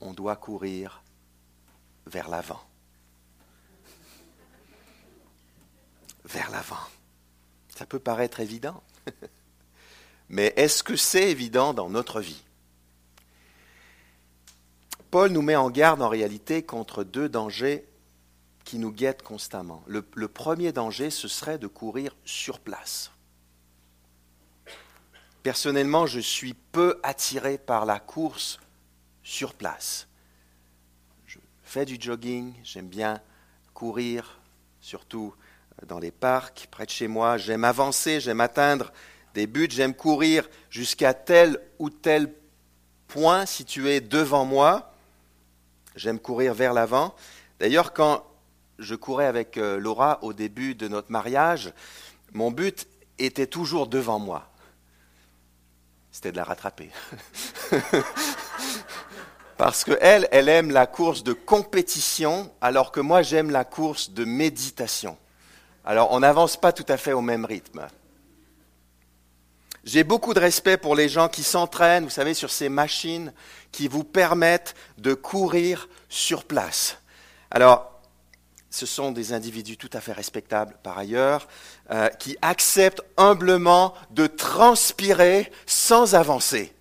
on 0.00 0.12
doit 0.12 0.36
courir 0.36 1.02
vers 2.06 2.28
l'avant. 2.28 2.62
Vers 6.24 6.50
l'avant. 6.50 6.76
Ça 7.76 7.86
peut 7.86 7.98
paraître 7.98 8.40
évident, 8.40 8.82
mais 10.28 10.52
est-ce 10.56 10.82
que 10.82 10.96
c'est 10.96 11.30
évident 11.30 11.72
dans 11.74 11.88
notre 11.88 12.20
vie? 12.20 12.42
Paul 15.10 15.32
nous 15.32 15.42
met 15.42 15.56
en 15.56 15.70
garde 15.70 16.02
en 16.02 16.08
réalité 16.08 16.62
contre 16.62 17.02
deux 17.02 17.28
dangers 17.28 17.84
qui 18.64 18.78
nous 18.78 18.92
guettent 18.92 19.22
constamment. 19.22 19.82
Le, 19.88 20.02
premier 20.28 20.72
danger, 20.72 21.10
ce 21.10 21.26
serait 21.26 21.58
de 21.58 21.66
courir 21.66 22.14
sur 22.24 22.60
place. 22.60 23.10
Personnellement, 25.42 26.06
je 26.06 26.20
suis 26.20 26.52
peu 26.52 27.00
attiré 27.02 27.56
par 27.56 27.86
la 27.86 27.98
course 27.98 28.60
sur 29.22 29.54
place. 29.54 30.06
Je 31.26 31.38
fais 31.62 31.86
du 31.86 31.96
jogging, 31.98 32.52
j'aime 32.62 32.88
bien 32.88 33.22
courir, 33.72 34.38
surtout 34.82 35.34
dans 35.86 35.98
les 35.98 36.10
parcs 36.10 36.68
près 36.70 36.84
de 36.84 36.90
chez 36.90 37.08
moi. 37.08 37.38
J'aime 37.38 37.64
avancer, 37.64 38.20
j'aime 38.20 38.42
atteindre 38.42 38.92
des 39.32 39.46
buts, 39.46 39.68
j'aime 39.70 39.94
courir 39.94 40.46
jusqu'à 40.68 41.14
tel 41.14 41.58
ou 41.78 41.88
tel 41.88 42.34
point 43.08 43.46
situé 43.46 44.02
devant 44.02 44.44
moi. 44.44 44.92
J'aime 45.96 46.18
courir 46.18 46.52
vers 46.52 46.74
l'avant. 46.74 47.14
D'ailleurs, 47.60 47.94
quand 47.94 48.26
je 48.78 48.94
courais 48.94 49.26
avec 49.26 49.56
euh, 49.56 49.78
Laura 49.78 50.18
au 50.22 50.34
début 50.34 50.74
de 50.74 50.86
notre 50.86 51.10
mariage, 51.10 51.72
mon 52.32 52.50
but 52.50 52.86
était 53.18 53.46
toujours 53.46 53.86
devant 53.86 54.18
moi 54.18 54.50
c'était 56.20 56.32
de 56.32 56.36
la 56.36 56.44
rattraper. 56.44 56.90
Parce 59.56 59.84
qu'elle, 59.84 60.28
elle 60.30 60.50
aime 60.50 60.70
la 60.70 60.86
course 60.86 61.24
de 61.24 61.32
compétition, 61.32 62.52
alors 62.60 62.92
que 62.92 63.00
moi, 63.00 63.22
j'aime 63.22 63.50
la 63.50 63.64
course 63.64 64.10
de 64.10 64.26
méditation. 64.26 65.16
Alors, 65.82 66.12
on 66.12 66.20
n'avance 66.20 66.58
pas 66.58 66.74
tout 66.74 66.84
à 66.88 66.98
fait 66.98 67.14
au 67.14 67.22
même 67.22 67.46
rythme. 67.46 67.86
J'ai 69.84 70.04
beaucoup 70.04 70.34
de 70.34 70.40
respect 70.40 70.76
pour 70.76 70.94
les 70.94 71.08
gens 71.08 71.30
qui 71.30 71.42
s'entraînent, 71.42 72.04
vous 72.04 72.10
savez, 72.10 72.34
sur 72.34 72.50
ces 72.50 72.68
machines 72.68 73.32
qui 73.72 73.88
vous 73.88 74.04
permettent 74.04 74.74
de 74.98 75.14
courir 75.14 75.88
sur 76.10 76.44
place. 76.44 76.98
Alors, 77.50 77.90
ce 78.68 78.84
sont 78.84 79.10
des 79.10 79.32
individus 79.32 79.78
tout 79.78 79.90
à 79.94 80.02
fait 80.02 80.12
respectables 80.12 80.76
par 80.82 80.98
ailleurs, 80.98 81.48
euh, 81.92 82.08
qui 82.08 82.36
acceptent 82.40 83.02
humblement 83.16 83.94
de 84.10 84.26
transpirer 84.26 85.50
sans 85.66 86.14
avancer. 86.14 86.72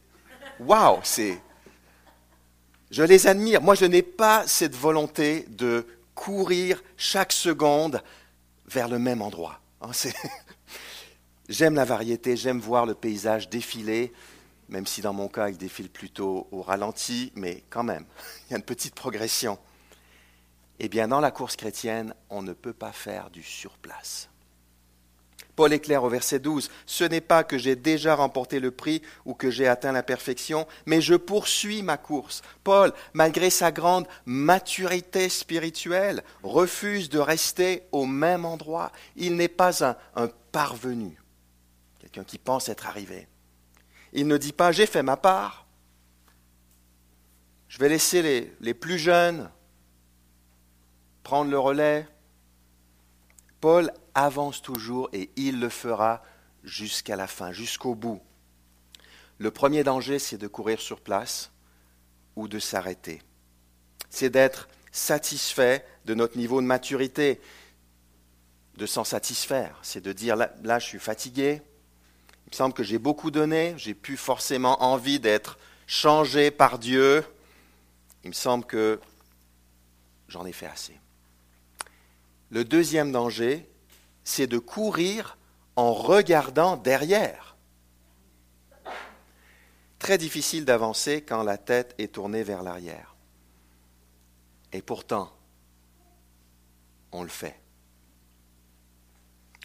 Waouh, 0.60 1.00
c'est. 1.04 1.42
Je 2.92 3.02
les 3.04 3.26
admire. 3.26 3.62
Moi, 3.62 3.76
je 3.76 3.86
n'ai 3.86 4.04
pas 4.04 4.46
cette 4.46 4.76
volonté 4.76 5.46
de 5.50 5.88
courir 6.14 6.84
chaque 6.98 7.32
seconde 7.32 8.04
vers 8.68 8.88
le 8.88 9.00
même 9.00 9.22
endroit. 9.22 9.60
Hein, 9.82 9.92
j'aime 11.50 11.76
la 11.76 11.86
variété, 11.86 12.36
j'aime 12.36 12.60
voir 12.60 12.86
le 12.86 12.94
paysage 12.94 13.50
défiler, 13.50 14.14
même 14.68 14.86
si 14.86 15.02
dans 15.02 15.14
mon 15.14 15.28
cas, 15.28 15.50
il 15.50 15.58
défile 15.58 15.90
plutôt 15.90 16.48
au 16.52 16.62
ralenti, 16.62 17.32
mais 17.36 17.64
quand 17.70 17.84
même, 17.84 18.06
il 18.48 18.52
y 18.52 18.54
a 18.54 18.58
une 18.58 18.64
petite 18.64 18.96
progression. 18.96 19.58
Eh 20.80 20.88
bien, 20.88 21.08
dans 21.08 21.20
la 21.20 21.32
course 21.32 21.56
chrétienne, 21.56 22.14
on 22.30 22.42
ne 22.42 22.54
peut 22.54 22.74
pas 22.74 22.92
faire 22.92 23.30
du 23.30 23.42
surplace. 23.42 24.30
Paul 25.60 25.74
est 25.74 25.82
clair 25.82 26.06
au 26.06 26.10
verset 26.10 26.40
12, 26.40 26.72
Ce 26.86 27.04
n'est 27.04 27.20
pas 27.20 27.44
que 27.44 27.58
j'ai 27.58 27.76
déjà 27.76 28.16
remporté 28.16 28.62
le 28.62 28.72
prix 28.72 29.02
ou 29.26 29.34
que 29.34 29.52
j'ai 29.52 29.68
atteint 29.68 29.92
la 29.92 30.04
perfection, 30.04 30.66
mais 30.86 31.02
je 31.02 31.16
poursuis 31.16 31.84
ma 31.84 31.98
course. 31.98 32.44
Paul, 32.64 32.94
malgré 33.12 33.50
sa 33.50 33.74
grande 33.74 34.08
maturité 34.26 35.28
spirituelle, 35.28 36.24
refuse 36.44 37.10
de 37.10 37.20
rester 37.20 37.84
au 37.92 38.06
même 38.06 38.46
endroit. 38.46 38.94
Il 39.18 39.36
n'est 39.36 39.50
pas 39.50 39.84
un, 39.84 39.98
un 40.16 40.30
parvenu, 40.54 41.22
quelqu'un 42.00 42.24
qui 42.24 42.38
pense 42.38 42.70
être 42.70 42.88
arrivé. 42.88 43.28
Il 44.14 44.28
ne 44.28 44.38
dit 44.38 44.54
pas, 44.54 44.72
j'ai 44.72 44.86
fait 44.86 45.04
ma 45.04 45.18
part, 45.18 45.68
je 47.68 47.80
vais 47.80 47.90
laisser 47.90 48.22
les, 48.22 48.54
les 48.62 48.74
plus 48.74 48.98
jeunes 48.98 49.52
prendre 51.22 51.52
le 51.52 51.60
relais. 51.60 52.08
Paul 53.60 53.92
avance 54.26 54.62
toujours 54.62 55.10
et 55.14 55.30
il 55.36 55.60
le 55.60 55.70
fera 55.70 56.24
jusqu'à 56.64 57.16
la 57.16 57.28
fin, 57.28 57.52
jusqu'au 57.52 57.96
bout. 57.96 58.22
Le 59.38 59.52
premier 59.52 59.84
danger, 59.84 60.20
c'est 60.20 60.38
de 60.38 60.48
courir 60.48 60.80
sur 60.82 61.00
place 61.00 61.52
ou 62.36 62.48
de 62.48 62.60
s'arrêter. 62.60 63.22
C'est 64.10 64.30
d'être 64.30 64.68
satisfait 64.92 65.86
de 66.06 66.14
notre 66.14 66.38
niveau 66.38 66.62
de 66.62 66.66
maturité, 66.66 67.40
de 68.76 68.86
s'en 68.86 69.04
satisfaire. 69.04 69.78
C'est 69.82 70.02
de 70.02 70.12
dire 70.12 70.36
là, 70.36 70.80
je 70.80 70.86
suis 70.86 71.00
fatigué, 71.00 71.62
il 72.48 72.50
me 72.52 72.56
semble 72.56 72.74
que 72.74 72.84
j'ai 72.84 72.98
beaucoup 72.98 73.32
donné, 73.32 73.76
j'ai 73.78 73.94
plus 73.94 74.18
forcément 74.18 74.82
envie 74.84 75.20
d'être 75.20 75.60
changé 75.88 76.52
par 76.52 76.80
Dieu. 76.80 77.24
Il 78.24 78.30
me 78.30 78.34
semble 78.34 78.66
que 78.66 79.00
j'en 80.28 80.46
ai 80.46 80.52
fait 80.52 80.66
assez. 80.66 81.00
Le 82.50 82.66
deuxième 82.66 83.12
danger, 83.12 83.70
c'est 84.30 84.48
de 84.48 84.60
courir 84.60 85.38
en 85.76 85.92
regardant 85.92 86.78
derrière. 86.78 87.58
Très 89.98 90.18
difficile 90.18 90.66
d'avancer 90.66 91.22
quand 91.22 91.44
la 91.44 91.58
tête 91.58 91.96
est 91.98 92.14
tournée 92.14 92.44
vers 92.44 92.62
l'arrière. 92.62 93.16
Et 94.72 94.82
pourtant, 94.82 95.32
on 97.12 97.24
le 97.24 97.30
fait. 97.30 97.60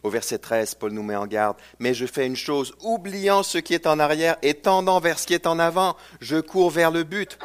Au 0.03 0.11
verset 0.11 0.39
13, 0.39 0.77
Paul 0.77 0.93
nous 0.93 1.03
met 1.03 1.17
en 1.17 1.27
garde. 1.27 1.59
Mais 1.79 1.93
je 1.93 2.07
fais 2.07 2.27
une 2.27 2.37
chose, 2.37 2.75
oubliant 2.81 3.43
ce 3.43 3.59
qui 3.59 3.75
est 3.75 3.87
en 3.87 3.99
arrière 3.99 4.37
et 4.43 4.55
tendant 4.55 4.99
vers 4.99 5.19
ce 5.19 5.27
qui 5.27 5.35
est 5.35 5.47
en 5.47 5.59
avant, 5.59 5.97
je 6.21 6.41
cours 6.41 6.71
vers 6.71 6.91
le 6.91 7.05
but, 7.05 7.39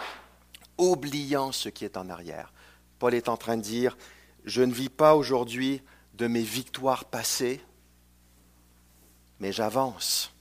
oubliant 0.77 1.51
ce 1.51 1.67
qui 1.67 1.83
est 1.83 1.97
en 1.97 2.09
arrière. 2.09 2.53
Paul 2.97 3.13
est 3.13 3.29
en 3.29 3.37
train 3.37 3.57
de 3.57 3.61
dire, 3.61 3.97
je 4.45 4.61
ne 4.61 4.73
vis 4.73 4.89
pas 4.89 5.15
aujourd'hui 5.15 5.81
de 6.19 6.27
mes 6.27 6.41
victoires 6.41 7.05
passées, 7.05 7.61
mais 9.39 9.51
j'avance. 9.51 10.31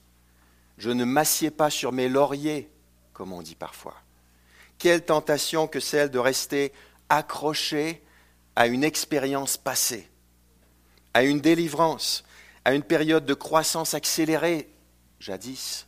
Je 0.77 0.91
ne 0.91 1.05
m'assieds 1.05 1.51
pas 1.51 1.69
sur 1.69 1.91
mes 1.91 2.09
lauriers, 2.09 2.69
comme 3.13 3.33
on 3.33 3.41
dit 3.41 3.55
parfois. 3.55 3.95
Quelle 4.77 5.03
tentation 5.03 5.67
que 5.67 5.79
celle 5.79 6.11
de 6.11 6.19
rester 6.19 6.73
accroché 7.09 8.03
à 8.55 8.67
une 8.67 8.83
expérience 8.83 9.57
passée, 9.57 10.09
à 11.13 11.23
une 11.23 11.39
délivrance, 11.39 12.23
à 12.65 12.73
une 12.73 12.83
période 12.83 13.25
de 13.25 13.33
croissance 13.33 13.93
accélérée, 13.93 14.69
jadis, 15.19 15.87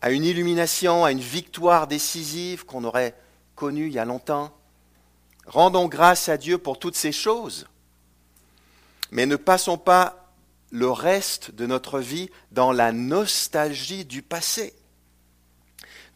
à 0.00 0.10
une 0.10 0.24
illumination, 0.24 1.04
à 1.04 1.12
une 1.12 1.20
victoire 1.20 1.86
décisive 1.86 2.64
qu'on 2.64 2.84
aurait 2.84 3.14
connue 3.54 3.86
il 3.86 3.92
y 3.92 3.98
a 3.98 4.04
longtemps, 4.04 4.52
Rendons 5.46 5.88
grâce 5.88 6.28
à 6.28 6.36
Dieu 6.36 6.58
pour 6.58 6.78
toutes 6.78 6.96
ces 6.96 7.12
choses, 7.12 7.66
mais 9.14 9.26
ne 9.26 9.36
passons 9.36 9.78
pas 9.78 10.34
le 10.72 10.90
reste 10.90 11.52
de 11.52 11.66
notre 11.66 12.00
vie 12.00 12.30
dans 12.50 12.72
la 12.72 12.90
nostalgie 12.90 14.04
du 14.04 14.22
passé. 14.22 14.74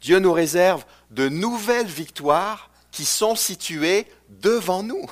Dieu 0.01 0.19
nous 0.19 0.33
réserve 0.33 0.85
de 1.11 1.29
nouvelles 1.29 1.87
victoires 1.87 2.71
qui 2.91 3.05
sont 3.05 3.37
situées 3.37 4.09
devant 4.29 4.83
nous. 4.83 5.07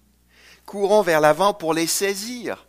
Courons 0.64 1.02
vers 1.02 1.20
l'avant 1.20 1.52
pour 1.52 1.74
les 1.74 1.88
saisir. 1.88 2.68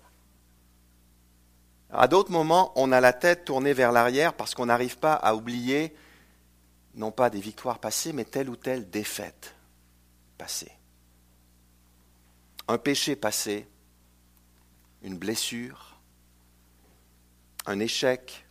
À 1.91 2.07
d'autres 2.07 2.31
moments, 2.31 2.71
on 2.75 2.91
a 2.91 3.01
la 3.01 3.13
tête 3.13 3.45
tournée 3.45 3.73
vers 3.73 3.91
l'arrière 3.91 4.33
parce 4.33 4.55
qu'on 4.55 4.65
n'arrive 4.65 4.97
pas 4.97 5.13
à 5.13 5.35
oublier 5.35 5.95
non 6.95 7.12
pas 7.12 7.29
des 7.29 7.39
victoires 7.39 7.77
passées, 7.77 8.13
mais 8.13 8.25
telle 8.25 8.49
ou 8.49 8.55
telle 8.55 8.89
défaite 8.89 9.53
passé. 10.39 10.71
Un 12.67 12.79
péché 12.79 13.15
passé, 13.15 13.67
une 15.01 15.17
blessure, 15.17 15.97
un 17.65 17.79
échec, 17.79 18.45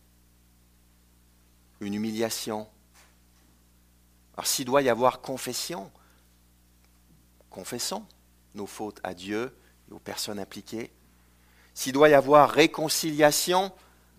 une 1.80 1.94
humiliation. 1.94 2.68
Alors 4.34 4.46
s'il 4.46 4.64
doit 4.64 4.82
y 4.82 4.88
avoir 4.88 5.20
confession, 5.20 5.90
confessons 7.50 8.04
nos 8.54 8.66
fautes 8.66 9.00
à 9.02 9.14
Dieu 9.14 9.56
et 9.90 9.92
aux 9.92 9.98
personnes 9.98 10.38
impliquées. 10.38 10.90
S'il 11.74 11.92
doit 11.92 12.08
y 12.08 12.14
avoir 12.14 12.50
réconciliation, 12.50 13.72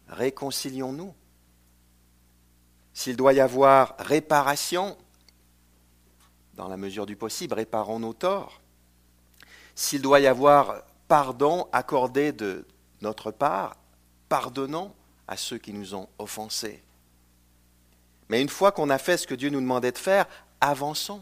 réconcilions-nous. 0.08 1.14
S'il 2.94 3.16
doit 3.16 3.34
y 3.34 3.40
avoir 3.40 3.96
réparation, 4.00 4.98
dans 6.56 6.68
la 6.68 6.78
mesure 6.78 7.06
du 7.06 7.16
possible, 7.16 7.54
réparons 7.54 8.00
nos 8.00 8.14
torts. 8.14 8.60
S'il 9.76 10.02
doit 10.02 10.20
y 10.20 10.28
avoir 10.28 10.84
pardon 11.10 11.68
accordé 11.74 12.32
de 12.32 12.66
notre 13.02 13.32
part, 13.32 13.76
pardonnons 14.30 14.94
à 15.28 15.36
ceux 15.36 15.58
qui 15.58 15.74
nous 15.74 15.96
ont 15.96 16.08
offensés. 16.20 16.82
Mais 18.30 18.42
une 18.42 18.48
fois 18.48 18.72
qu'on 18.72 18.90
a 18.90 19.00
fait 19.00 19.18
ce 19.18 19.28
que 19.28 19.34
Dieu 19.36 19.50
nous 19.50 19.60
demandait 19.60 19.92
de 19.92 19.98
faire, 19.98 20.28
avançons. 20.62 21.22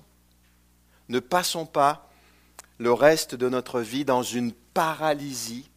Ne 1.09 1.19
passons 1.19 1.65
pas 1.65 2.11
le 2.79 2.91
reste 2.91 3.33
de 3.33 3.49
notre 3.49 3.79
vie 3.79 4.03
dans 4.05 4.23
une 4.23 4.51
paralysie 4.51 5.69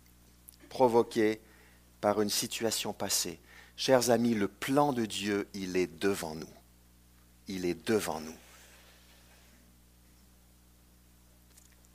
provoquée 0.68 1.40
par 2.00 2.20
une 2.20 2.30
situation 2.30 2.92
passée. 2.92 3.38
Chers 3.76 4.10
amis, 4.10 4.34
le 4.34 4.48
plan 4.48 4.92
de 4.92 5.06
Dieu, 5.06 5.48
il 5.54 5.76
est 5.76 6.00
devant 6.00 6.34
nous. 6.34 6.50
Il 7.46 7.64
est 7.64 7.86
devant 7.86 8.20
nous. 8.20 8.36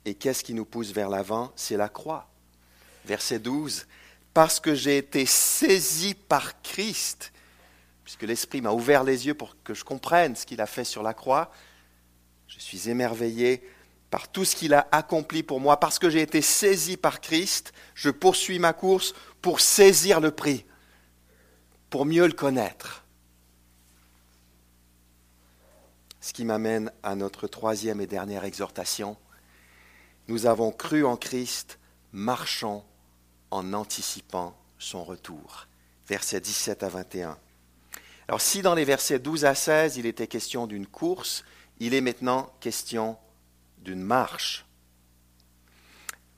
Et 0.06 0.14
qu'est-ce 0.14 0.44
qui 0.44 0.54
nous 0.54 0.64
pousse 0.64 0.92
vers 0.92 1.10
l'avant? 1.10 1.52
C'est 1.56 1.76
la 1.76 1.88
croix. 1.88 2.28
Verset 3.04 3.40
12. 3.40 3.88
Parce 4.32 4.60
que 4.60 4.72
j'ai 4.72 4.98
été 4.98 5.26
saisi 5.26 6.14
par 6.14 6.62
Christ, 6.62 7.32
puisque 8.04 8.22
l'Esprit 8.22 8.60
m'a 8.60 8.70
ouvert 8.70 9.02
les 9.02 9.26
yeux 9.26 9.34
pour 9.34 9.60
que 9.64 9.74
je 9.74 9.82
comprenne 9.82 10.36
ce 10.36 10.46
qu'il 10.46 10.60
a 10.60 10.66
fait 10.66 10.84
sur 10.84 11.02
la 11.02 11.12
croix, 11.12 11.50
je 12.46 12.60
suis 12.60 12.88
émerveillé 12.88 13.68
par 14.08 14.28
tout 14.28 14.44
ce 14.44 14.54
qu'il 14.54 14.74
a 14.74 14.86
accompli 14.92 15.42
pour 15.42 15.58
moi. 15.58 15.80
Parce 15.80 15.98
que 15.98 16.08
j'ai 16.08 16.22
été 16.22 16.40
saisi 16.40 16.96
par 16.96 17.20
Christ, 17.20 17.72
je 17.96 18.10
poursuis 18.10 18.60
ma 18.60 18.72
course 18.72 19.12
pour 19.42 19.60
saisir 19.60 20.20
le 20.20 20.30
prix, 20.30 20.64
pour 21.90 22.06
mieux 22.06 22.28
le 22.28 22.32
connaître. 22.32 23.04
Ce 26.20 26.32
qui 26.32 26.44
m'amène 26.44 26.92
à 27.02 27.16
notre 27.16 27.48
troisième 27.48 28.00
et 28.00 28.06
dernière 28.06 28.44
exhortation 28.44 29.16
nous 30.28 30.46
avons 30.46 30.72
cru 30.72 31.04
en 31.04 31.16
Christ, 31.16 31.78
marchons 32.12 32.84
en 33.50 33.72
anticipant 33.72 34.56
son 34.78 35.04
retour. 35.04 35.66
Versets 36.08 36.40
17 36.40 36.82
à 36.82 36.88
21. 36.88 37.38
Alors 38.28 38.40
si 38.40 38.62
dans 38.62 38.74
les 38.74 38.84
versets 38.84 39.18
12 39.18 39.44
à 39.44 39.54
16, 39.54 39.96
il 39.96 40.06
était 40.06 40.26
question 40.26 40.66
d'une 40.66 40.86
course, 40.86 41.44
il 41.78 41.94
est 41.94 42.00
maintenant 42.00 42.52
question 42.60 43.16
d'une 43.78 44.02
marche. 44.02 44.64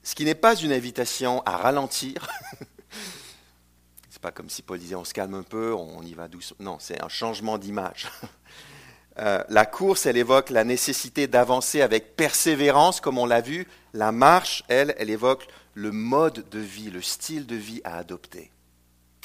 Ce 0.02 0.14
qui 0.14 0.24
n'est 0.24 0.34
pas 0.34 0.54
une 0.54 0.72
invitation 0.72 1.42
à 1.44 1.56
ralentir. 1.56 2.28
c'est 4.10 4.20
pas 4.20 4.32
comme 4.32 4.50
si 4.50 4.62
Paul 4.62 4.78
disait 4.78 4.94
on 4.94 5.04
se 5.04 5.14
calme 5.14 5.34
un 5.34 5.42
peu, 5.42 5.74
on 5.74 6.02
y 6.02 6.14
va 6.14 6.28
doucement. 6.28 6.56
Non, 6.60 6.78
c'est 6.78 7.02
un 7.02 7.08
changement 7.08 7.56
d'image. 7.56 8.08
Euh, 9.20 9.42
la 9.48 9.66
course, 9.66 10.06
elle 10.06 10.16
évoque 10.16 10.50
la 10.50 10.64
nécessité 10.64 11.26
d'avancer 11.26 11.80
avec 11.80 12.14
persévérance, 12.14 13.00
comme 13.00 13.18
on 13.18 13.26
l'a 13.26 13.40
vu. 13.40 13.66
La 13.92 14.12
marche, 14.12 14.62
elle, 14.68 14.94
elle 14.98 15.10
évoque 15.10 15.48
le 15.74 15.90
mode 15.90 16.48
de 16.50 16.58
vie, 16.58 16.90
le 16.90 17.02
style 17.02 17.46
de 17.46 17.56
vie 17.56 17.80
à 17.84 17.96
adopter 17.96 18.50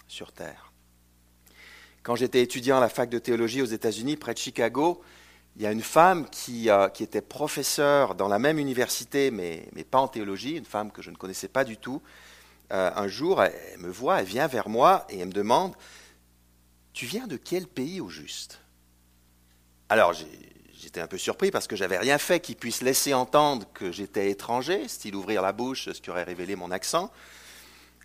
sur 0.07 0.31
Terre. 0.31 0.71
Quand 2.01 2.15
j'étais 2.15 2.41
étudiant 2.41 2.77
à 2.77 2.81
la 2.81 2.89
fac 2.89 3.09
de 3.09 3.19
théologie 3.19 3.61
aux 3.61 3.65
États-Unis, 3.65 4.17
près 4.17 4.33
de 4.33 4.39
Chicago, 4.39 5.01
il 5.55 5.61
y 5.61 5.67
a 5.67 5.71
une 5.71 5.81
femme 5.83 6.27
qui, 6.29 6.69
euh, 6.69 6.89
était 6.99 7.21
professeure 7.21 8.15
dans 8.15 8.27
la 8.27 8.39
même 8.39 8.57
université, 8.57 9.29
mais, 9.29 9.67
mais, 9.73 9.83
pas 9.83 9.99
en 9.99 10.07
théologie, 10.07 10.57
une 10.57 10.65
femme 10.65 10.91
que 10.91 11.01
je 11.01 11.11
ne 11.11 11.15
connaissais 11.15 11.47
pas 11.47 11.63
du 11.63 11.77
tout. 11.77 12.01
Euh, 12.71 12.91
un 12.95 13.07
jour, 13.07 13.43
elle, 13.43 13.79
me 13.79 13.89
voit, 13.89 14.19
elle 14.19 14.25
vient 14.25 14.47
vers 14.47 14.69
moi 14.69 15.05
et 15.09 15.19
elle 15.19 15.27
me 15.27 15.33
demande 15.33 15.75
Tu 16.93 17.05
viens 17.05 17.27
de 17.27 17.37
quel 17.37 17.67
pays 17.67 18.01
au 18.01 18.09
juste? 18.09 18.62
Alors, 19.89 20.13
j'étais 20.13 21.01
un 21.01 21.07
peu 21.07 21.17
surpris 21.17 21.51
parce 21.51 21.67
que 21.67 21.75
j'avais 21.75 21.97
rien 21.97 22.17
fait 22.17 22.39
qui 22.39 22.55
puisse 22.55 22.81
laisser 22.81 23.13
entendre 23.13 23.67
que 23.73 23.91
j'étais 23.91 24.29
étranger, 24.29 24.87
style 24.87 25.15
ouvrir 25.15 25.41
la 25.41 25.51
bouche, 25.51 25.91
ce 25.91 26.01
qui 26.01 26.09
aurait 26.09 26.23
révélé 26.23 26.55
mon 26.55 26.71
accent. 26.71 27.11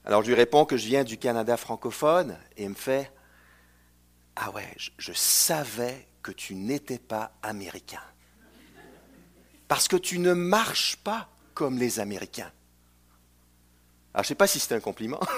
Alors, 0.05 0.23
je 0.23 0.29
lui 0.29 0.35
réponds 0.35 0.65
que 0.65 0.77
je 0.77 0.87
viens 0.87 1.05
du 1.05 1.19
Canada 1.19 1.57
francophone 1.57 2.37
et 2.57 2.65
elle 2.65 2.71
me 2.71 2.75
fait 2.75 3.13
Ah 4.37 4.51
ouais, 4.51 4.69
je, 4.77 4.91
je 4.99 5.13
savais 5.13 6.07
que 6.23 6.33
tu 6.33 6.55
n'étais 6.55 6.99
pas 6.99 7.33
américain. 7.43 8.03
Parce 9.67 9.87
que 9.89 9.97
tu 9.97 10.19
ne 10.19 10.33
marches 10.33 10.97
pas 10.97 11.29
comme 11.55 11.79
les 11.79 12.01
Américains. 12.01 12.51
Alors, 14.15 14.25
je 14.25 14.27
ne 14.27 14.29
sais 14.29 14.35
pas 14.35 14.47
si 14.47 14.59
c'est 14.59 14.75
un 14.75 14.81
compliment. 14.81 15.21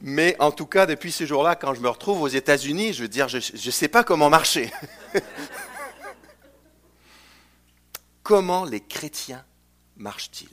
Mais 0.00 0.36
en 0.38 0.52
tout 0.52 0.66
cas, 0.66 0.86
depuis 0.86 1.10
ce 1.10 1.26
jour-là, 1.26 1.56
quand 1.56 1.74
je 1.74 1.80
me 1.80 1.88
retrouve 1.88 2.22
aux 2.22 2.28
États-Unis, 2.28 2.92
je 2.92 3.02
veux 3.02 3.08
dire, 3.08 3.28
je 3.28 3.38
ne 3.38 3.70
sais 3.70 3.88
pas 3.88 4.04
comment 4.04 4.30
marcher. 4.30 4.72
comment 8.22 8.64
les 8.64 8.80
chrétiens 8.80 9.44
marchent-ils? 9.96 10.48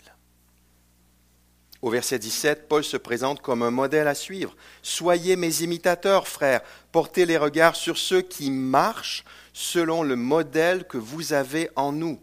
Au 1.85 1.91
verset 1.91 2.17
17, 2.17 2.67
Paul 2.67 2.83
se 2.83 2.97
présente 2.97 3.43
comme 3.43 3.61
un 3.61 3.69
modèle 3.69 4.07
à 4.07 4.15
suivre. 4.15 4.55
Soyez 4.81 5.35
mes 5.35 5.61
imitateurs, 5.61 6.27
frères. 6.27 6.61
Portez 6.91 7.27
les 7.27 7.37
regards 7.37 7.75
sur 7.75 7.99
ceux 7.99 8.23
qui 8.23 8.49
marchent 8.49 9.23
selon 9.53 10.01
le 10.01 10.15
modèle 10.15 10.87
que 10.87 10.97
vous 10.97 11.33
avez 11.33 11.69
en 11.75 11.91
nous. 11.91 12.19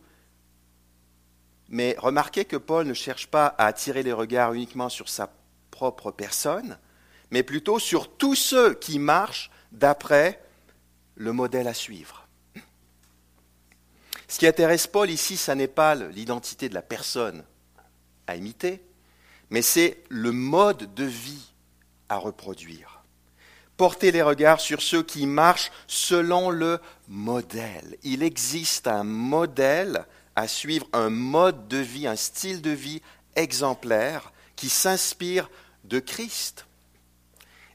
Mais 1.68 1.94
remarquez 1.96 2.44
que 2.44 2.56
Paul 2.56 2.88
ne 2.88 2.92
cherche 2.92 3.28
pas 3.28 3.46
à 3.46 3.66
attirer 3.66 4.02
les 4.02 4.12
regards 4.12 4.52
uniquement 4.52 4.88
sur 4.88 5.08
sa 5.08 5.32
propre 5.70 6.10
personne, 6.10 6.76
mais 7.32 7.42
plutôt 7.42 7.78
sur 7.78 8.14
tous 8.14 8.36
ceux 8.36 8.74
qui 8.74 8.98
marchent 8.98 9.50
d'après 9.72 10.40
le 11.16 11.32
modèle 11.32 11.66
à 11.66 11.74
suivre. 11.74 12.28
Ce 14.28 14.38
qui 14.38 14.46
intéresse 14.46 14.86
Paul 14.86 15.10
ici, 15.10 15.36
ce 15.36 15.50
n'est 15.52 15.66
pas 15.66 15.94
l'identité 15.94 16.68
de 16.68 16.74
la 16.74 16.82
personne 16.82 17.42
à 18.26 18.36
imiter, 18.36 18.82
mais 19.50 19.62
c'est 19.62 20.04
le 20.08 20.30
mode 20.30 20.94
de 20.94 21.04
vie 21.04 21.52
à 22.08 22.18
reproduire. 22.18 23.02
Portez 23.78 24.12
les 24.12 24.22
regards 24.22 24.60
sur 24.60 24.82
ceux 24.82 25.02
qui 25.02 25.26
marchent 25.26 25.72
selon 25.86 26.50
le 26.50 26.80
modèle. 27.08 27.96
Il 28.02 28.22
existe 28.22 28.86
un 28.86 29.04
modèle 29.04 30.04
à 30.36 30.48
suivre, 30.48 30.86
un 30.92 31.08
mode 31.08 31.66
de 31.68 31.78
vie, 31.78 32.06
un 32.06 32.16
style 32.16 32.60
de 32.60 32.70
vie 32.70 33.00
exemplaire 33.36 34.32
qui 34.54 34.68
s'inspire 34.68 35.50
de 35.84 35.98
Christ. 35.98 36.66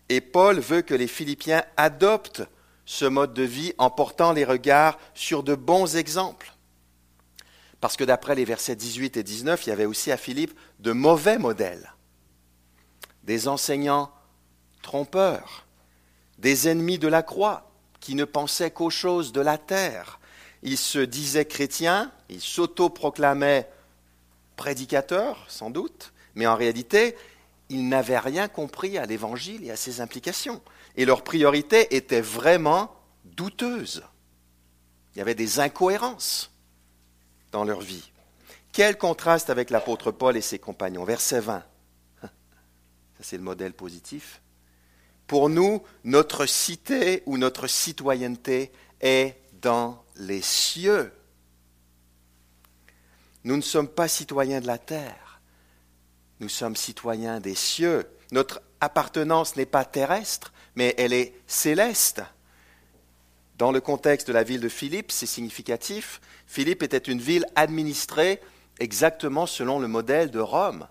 Et 0.10 0.22
Paul 0.22 0.60
veut 0.60 0.82
que 0.82 0.94
les 0.94 1.08
Philippiens 1.08 1.64
adoptent 1.76 2.44
ce 2.86 3.06
mode 3.06 3.34
de 3.34 3.44
vie 3.44 3.74
en 3.78 3.90
portant 3.90 4.32
les 4.32 4.46
regards 4.46 4.98
sur 5.14 5.44
de 5.44 5.56
bons 5.56 5.98
exemples. 5.98 6.54
Parce 7.82 7.98
que 7.98 8.04
d'après 8.04 8.36
les 8.36 8.46
versets 8.46 8.76
18 8.76 9.18
et 9.18 9.24
19, 9.24 9.66
il 9.66 9.70
y 9.70 9.74
avait 9.74 9.86
aussi 9.86 10.12
à 10.12 10.18
Philippe 10.18 10.58
de 10.80 10.94
mauvais 10.94 11.38
modèles. 11.38 11.94
Des 13.24 13.48
enseignants 13.48 14.12
trompeurs, 14.82 15.66
des 16.40 16.70
ennemis 16.70 16.98
de 16.98 17.10
la 17.10 17.24
croix 17.24 17.70
qui 18.00 18.16
ne 18.16 18.26
pensaient 18.26 18.72
qu'aux 18.72 18.90
choses 18.90 19.34
de 19.34 19.42
la 19.42 19.58
terre. 19.58 20.20
Ils 20.64 20.78
se 20.78 21.00
disaient 21.00 21.46
chrétiens, 21.46 22.12
ils 22.30 22.42
s'auto-proclamaient 22.42 23.70
prédicateurs, 24.56 25.46
sans 25.50 25.70
doute, 25.70 26.14
mais 26.36 26.48
en 26.48 26.56
réalité, 26.56 27.16
ils 27.70 27.88
n'avaient 27.88 28.20
rien 28.20 28.48
compris 28.48 28.98
à 28.98 29.06
l'Évangile 29.06 29.66
et 29.66 29.72
à 29.72 29.76
ses 29.76 30.02
implications. 30.02 30.62
Et 30.96 31.06
leur 31.06 31.24
priorité 31.24 31.96
était 31.96 32.22
vraiment 32.22 32.96
douteuse. 33.26 34.04
Il 35.14 35.20
y 35.20 35.22
avait 35.22 35.36
des 35.36 35.60
incohérences 35.60 36.52
dans 37.52 37.64
leur 37.64 37.82
vie. 37.82 38.12
Quel 38.72 38.98
contraste 38.98 39.50
avec 39.50 39.70
l'apôtre 39.70 40.12
Paul 40.12 40.38
et 40.38 40.42
ses 40.42 40.60
compagnons. 40.60 41.04
Verset 41.04 41.40
20. 41.40 41.64
Ça, 42.22 42.30
c'est 43.22 43.38
le 43.38 43.44
modèle 43.44 43.74
positif. 43.74 44.42
Pour 45.26 45.50
nous, 45.50 45.84
notre 46.04 46.46
cité 46.46 47.24
ou 47.26 47.38
notre 47.38 47.68
citoyenneté 47.68 48.72
est 49.02 49.36
dans 49.62 50.04
les 50.16 50.42
cieux. 50.42 51.12
Nous 53.44 53.58
ne 53.58 53.62
sommes 53.62 53.90
pas 53.90 54.08
citoyens 54.08 54.62
de 54.62 54.68
la 54.68 54.78
terre. 54.78 55.27
Nous 56.40 56.50
sommes 56.50 56.76
citoyens 56.76 57.40
des 57.40 57.56
cieux. 57.56 58.08
Notre 58.32 58.62
appartenance 58.80 59.56
n'est 59.56 59.66
pas 59.66 59.86
terrestre, 59.86 60.54
mais 60.76 60.94
elle 60.98 61.14
est 61.14 61.34
céleste. 61.48 62.22
Dans 63.58 63.72
le 63.72 63.82
contexte 63.82 64.28
de 64.28 64.34
la 64.34 64.44
ville 64.44 64.62
de 64.62 64.70
Philippe, 64.70 65.12
c'est 65.12 65.26
significatif. 65.26 66.22
Philippe 66.46 66.84
était 66.84 66.98
une 66.98 67.20
ville 67.20 67.46
administrée 67.56 68.40
exactement 68.80 69.48
selon 69.48 69.80
le 69.80 69.88
modèle 69.88 70.30
de 70.30 70.40
Rome. 70.40 70.88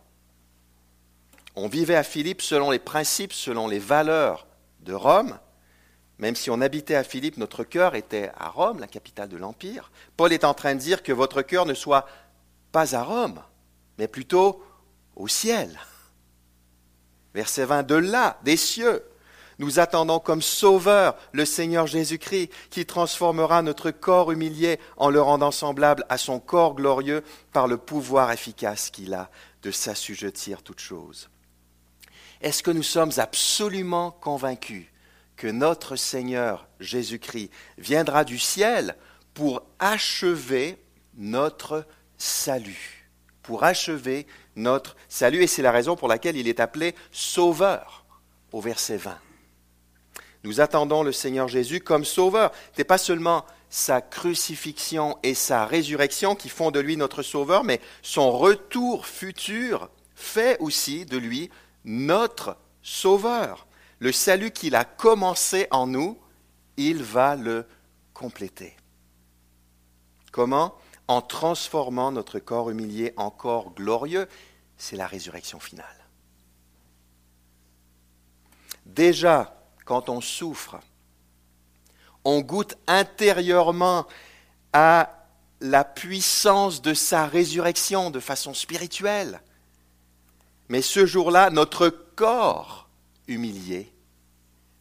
On 1.55 1.69
vivait 1.69 1.95
à 1.95 2.03
Philippe 2.03 2.43
selon 2.43 2.73
les 2.73 2.81
principes, 2.81 3.33
selon 3.33 3.69
les 3.69 3.79
valeurs 3.79 4.49
de 4.81 4.93
Rome. 4.93 5.39
Même 6.19 6.35
si 6.35 6.51
on 6.51 6.61
habitait 6.61 6.97
à 6.97 7.05
Philippe, 7.05 7.37
notre 7.37 7.63
cœur 7.63 7.95
était 7.95 8.31
à 8.37 8.49
Rome, 8.49 8.81
la 8.81 8.89
capitale 8.89 9.29
de 9.29 9.37
l'Empire. 9.37 9.93
Paul 10.17 10.33
est 10.33 10.45
en 10.45 10.55
train 10.55 10.75
de 10.75 10.81
dire 10.81 11.03
que 11.05 11.13
votre 11.13 11.43
cœur 11.43 11.67
ne 11.67 11.75
soit 11.75 12.07
pas 12.73 12.97
à 12.97 13.03
Rome, 13.03 13.41
mais 13.99 14.09
plutôt 14.09 14.63
au 15.17 15.29
ciel. 15.29 15.81
Verset 17.35 17.65
20, 17.65 17.83
de 17.83 17.95
là, 17.95 18.39
des 18.45 18.57
cieux. 18.57 19.03
Nous 19.59 19.79
attendons 19.79 20.21
comme 20.21 20.43
sauveur 20.43 21.17
le 21.33 21.47
Seigneur 21.47 21.87
Jésus-Christ 21.87 22.51
qui 22.69 22.85
transformera 22.85 23.63
notre 23.63 23.91
corps 23.91 24.31
humilié 24.31 24.79
en 24.99 25.09
le 25.09 25.21
rendant 25.21 25.51
semblable 25.51 26.05
à 26.11 26.19
son 26.19 26.41
corps 26.41 26.75
glorieux 26.75 27.23
par 27.53 27.67
le 27.67 27.79
pouvoir 27.79 28.31
efficace 28.33 28.91
qu'il 28.91 29.15
a 29.15 29.31
de 29.63 29.71
s'assujettir 29.71 30.63
toutes 30.63 30.81
choses. 30.81 31.31
Est-ce 32.43 32.63
que 32.63 32.71
nous 32.71 32.83
sommes 32.83 33.13
absolument 33.17 34.11
convaincus 34.11 34.87
que 35.37 35.47
notre 35.47 35.97
Seigneur 35.97 36.69
Jésus-Christ 36.81 37.51
viendra 37.79 38.25
du 38.25 38.39
ciel 38.39 38.97
pour 39.33 39.63
achever 39.79 40.79
notre 41.17 41.87
salut, 42.19 43.11
pour 43.43 43.65
achever 43.65 44.27
notre 44.57 44.97
salut, 45.09 45.43
et 45.43 45.47
c'est 45.47 45.63
la 45.63 45.73
raison 45.73 45.97
pour 45.97 46.09
laquelle 46.09 46.37
il 46.37 46.49
est 46.49 46.61
appelé 46.61 46.95
Sauveur 47.13 48.05
au 48.53 48.61
verset 48.61 48.97
20. 48.97 49.17
Nous 50.45 50.61
attendons 50.61 51.03
le 51.03 51.13
Seigneur 51.13 51.49
Jésus 51.49 51.81
comme 51.81 52.05
sauveur. 52.05 52.53
Ce 52.73 52.81
n'est 52.81 52.85
pas 52.85 52.99
seulement 52.99 53.45
sa 53.69 54.01
crucifixion 54.01 55.19
et 55.23 55.35
sa 55.35 55.67
résurrection 55.67 56.37
qui 56.37 56.49
font 56.49 56.71
de 56.71 56.81
lui 56.81 56.97
notre 56.97 57.23
sauveur, 57.23 57.65
mais 57.65 57.81
son 58.01 58.31
retour 58.31 59.07
futur 59.07 59.91
fait 60.15 60.57
aussi 60.61 61.05
de 61.05 61.19
lui 61.19 61.51
notre 61.85 62.57
sauveur. 62.83 63.67
Le 63.99 64.13
salut 64.13 64.53
qu'il 64.53 64.77
a 64.77 64.85
commencé 64.85 65.67
en 65.71 65.87
nous, 65.87 66.19
il 66.77 67.03
va 67.03 67.35
le 67.35 67.67
compléter. 68.15 68.77
Comment? 70.31 70.75
En 71.09 71.21
transformant 71.21 72.13
notre 72.13 72.39
corps 72.39 72.71
humilié 72.71 73.13
en 73.17 73.31
corps 73.31 73.73
glorieux. 73.75 74.29
C'est 74.77 74.97
la 74.97 75.07
résurrection 75.07 75.61
finale. 75.61 75.87
Déjà, 78.85 79.57
quand 79.85 80.09
on 80.09 80.21
souffre, 80.21 80.77
on 82.25 82.41
goûte 82.41 82.77
intérieurement 82.87 84.07
à 84.73 85.27
la 85.61 85.85
puissance 85.85 86.83
de 86.83 86.93
sa 86.93 87.27
résurrection 87.27 88.11
de 88.11 88.21
façon 88.21 88.53
spirituelle. 88.53 89.41
Mais 90.69 90.83
ce 90.83 91.07
jour-là, 91.07 91.51
notre 91.51 91.89
corps 91.89 92.89
humilié 93.29 93.93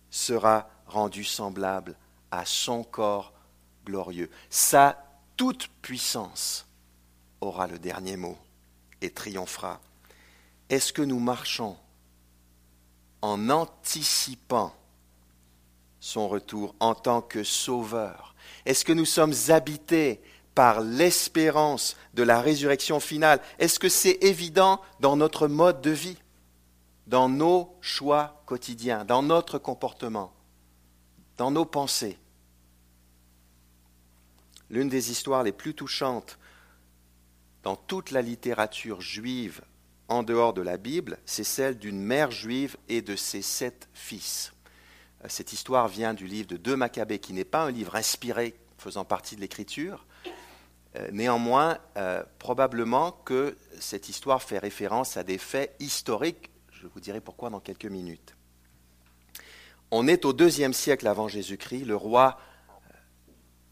sera 0.09 0.69
rendu 0.87 1.23
semblable 1.23 1.95
à 2.31 2.45
son 2.45 2.83
corps 2.83 3.33
glorieux. 3.85 4.29
Sa 4.49 5.04
toute 5.37 5.67
puissance 5.81 6.65
aura 7.41 7.67
le 7.67 7.79
dernier 7.79 8.17
mot 8.17 8.37
et 9.01 9.11
triomphera. 9.11 9.79
Est-ce 10.69 10.93
que 10.93 11.01
nous 11.01 11.19
marchons 11.19 11.77
en 13.21 13.49
anticipant 13.49 14.73
son 15.99 16.27
retour 16.27 16.75
en 16.79 16.95
tant 16.95 17.21
que 17.21 17.43
sauveur 17.43 18.35
Est-ce 18.65 18.85
que 18.85 18.93
nous 18.93 19.05
sommes 19.05 19.33
habités 19.49 20.21
par 20.53 20.81
l'espérance 20.81 21.97
de 22.13 22.23
la 22.23 22.41
résurrection 22.41 22.99
finale? 22.99 23.41
Est-ce 23.59 23.79
que 23.79 23.89
c'est 23.89 24.17
évident 24.21 24.81
dans 24.99 25.17
notre 25.17 25.47
mode 25.47 25.81
de 25.81 25.91
vie, 25.91 26.17
dans 27.07 27.29
nos 27.29 27.75
choix 27.81 28.41
quotidiens, 28.45 29.05
dans 29.05 29.21
notre 29.21 29.57
comportement, 29.59 30.31
dans 31.37 31.51
nos 31.51 31.65
pensées? 31.65 32.17
L'une 34.69 34.89
des 34.89 35.11
histoires 35.11 35.43
les 35.43 35.51
plus 35.51 35.73
touchantes 35.73 36.37
dans 37.63 37.75
toute 37.75 38.11
la 38.11 38.21
littérature 38.21 39.01
juive 39.01 39.61
en 40.07 40.23
dehors 40.23 40.53
de 40.53 40.61
la 40.61 40.77
Bible, 40.77 41.17
c'est 41.25 41.43
celle 41.43 41.77
d'une 41.77 41.99
mère 41.99 42.31
juive 42.31 42.77
et 42.89 43.01
de 43.01 43.15
ses 43.15 43.41
sept 43.41 43.89
fils. 43.93 44.53
Euh, 45.23 45.27
cette 45.29 45.53
histoire 45.53 45.87
vient 45.87 46.13
du 46.13 46.27
livre 46.27 46.47
de 46.47 46.57
Deux 46.57 46.75
Maccabées, 46.75 47.19
qui 47.19 47.33
n'est 47.33 47.43
pas 47.43 47.63
un 47.63 47.71
livre 47.71 47.95
inspiré 47.95 48.55
faisant 48.77 49.05
partie 49.05 49.35
de 49.35 49.41
l'Écriture. 49.41 50.05
Euh, 50.95 51.09
néanmoins, 51.11 51.77
euh, 51.97 52.23
probablement 52.39 53.11
que 53.11 53.57
cette 53.79 54.09
histoire 54.09 54.43
fait 54.43 54.59
référence 54.59 55.17
à 55.17 55.23
des 55.23 55.37
faits 55.37 55.75
historiques. 55.79 56.51
Je 56.71 56.87
vous 56.87 56.99
dirai 56.99 57.19
pourquoi 57.19 57.49
dans 57.49 57.59
quelques 57.59 57.85
minutes. 57.85 58.35
On 59.91 60.07
est 60.07 60.25
au 60.25 60.33
deuxième 60.33 60.73
siècle 60.73 61.07
avant 61.07 61.27
Jésus-Christ. 61.27 61.85
Le 61.85 61.95
roi 61.95 62.39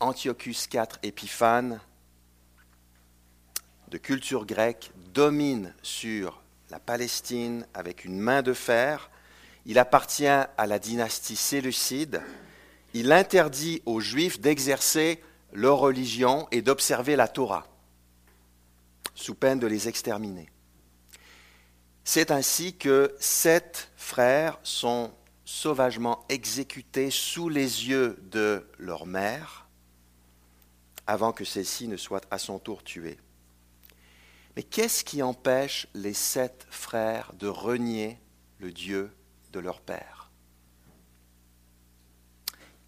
Antiochus 0.03 0.67
IV 0.73 0.99
Épiphane, 1.01 1.79
de 3.87 3.97
culture 3.97 4.45
grecque, 4.45 4.91
domine 5.13 5.73
sur 5.81 6.43
la 6.69 6.79
Palestine 6.79 7.65
avec 7.73 8.03
une 8.03 8.19
main 8.19 8.41
de 8.41 8.51
fer. 8.51 9.09
Il 9.65 9.79
appartient 9.79 10.27
à 10.27 10.67
la 10.67 10.77
dynastie 10.77 11.37
séleucide. 11.37 12.21
Il 12.93 13.13
interdit 13.13 13.81
aux 13.85 14.01
Juifs 14.01 14.41
d'exercer 14.41 15.23
leur 15.53 15.77
religion 15.77 16.49
et 16.51 16.61
d'observer 16.61 17.15
la 17.15 17.29
Torah, 17.29 17.65
sous 19.15 19.35
peine 19.35 19.59
de 19.59 19.67
les 19.67 19.87
exterminer. 19.87 20.49
C'est 22.03 22.29
ainsi 22.29 22.75
que 22.75 23.15
sept 23.21 23.89
frères 23.95 24.59
sont 24.63 25.13
sauvagement 25.45 26.25
exécutés 26.27 27.09
sous 27.09 27.47
les 27.47 27.87
yeux 27.87 28.21
de 28.31 28.67
leur 28.79 29.05
mère, 29.05 29.62
avant 31.07 31.31
que 31.31 31.45
celle-ci 31.45 31.87
ne 31.87 31.97
soit 31.97 32.25
à 32.31 32.37
son 32.37 32.59
tour 32.59 32.83
tuée. 32.83 33.19
Mais 34.55 34.63
qu'est-ce 34.63 35.03
qui 35.03 35.21
empêche 35.21 35.87
les 35.93 36.13
sept 36.13 36.67
frères 36.69 37.33
de 37.33 37.47
renier 37.47 38.19
le 38.59 38.71
Dieu 38.71 39.11
de 39.51 39.59
leur 39.59 39.81
père? 39.81 40.29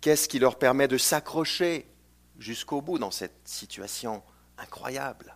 Qu'est-ce 0.02 0.28
qui 0.28 0.38
leur 0.38 0.60
permet 0.60 0.88
de 0.88 1.00
s'accrocher 1.00 1.88
jusqu'au 2.38 2.82
bout 2.82 3.00
dans 3.00 3.12
cette 3.12 3.48
situation 3.48 4.22
incroyable? 4.58 5.36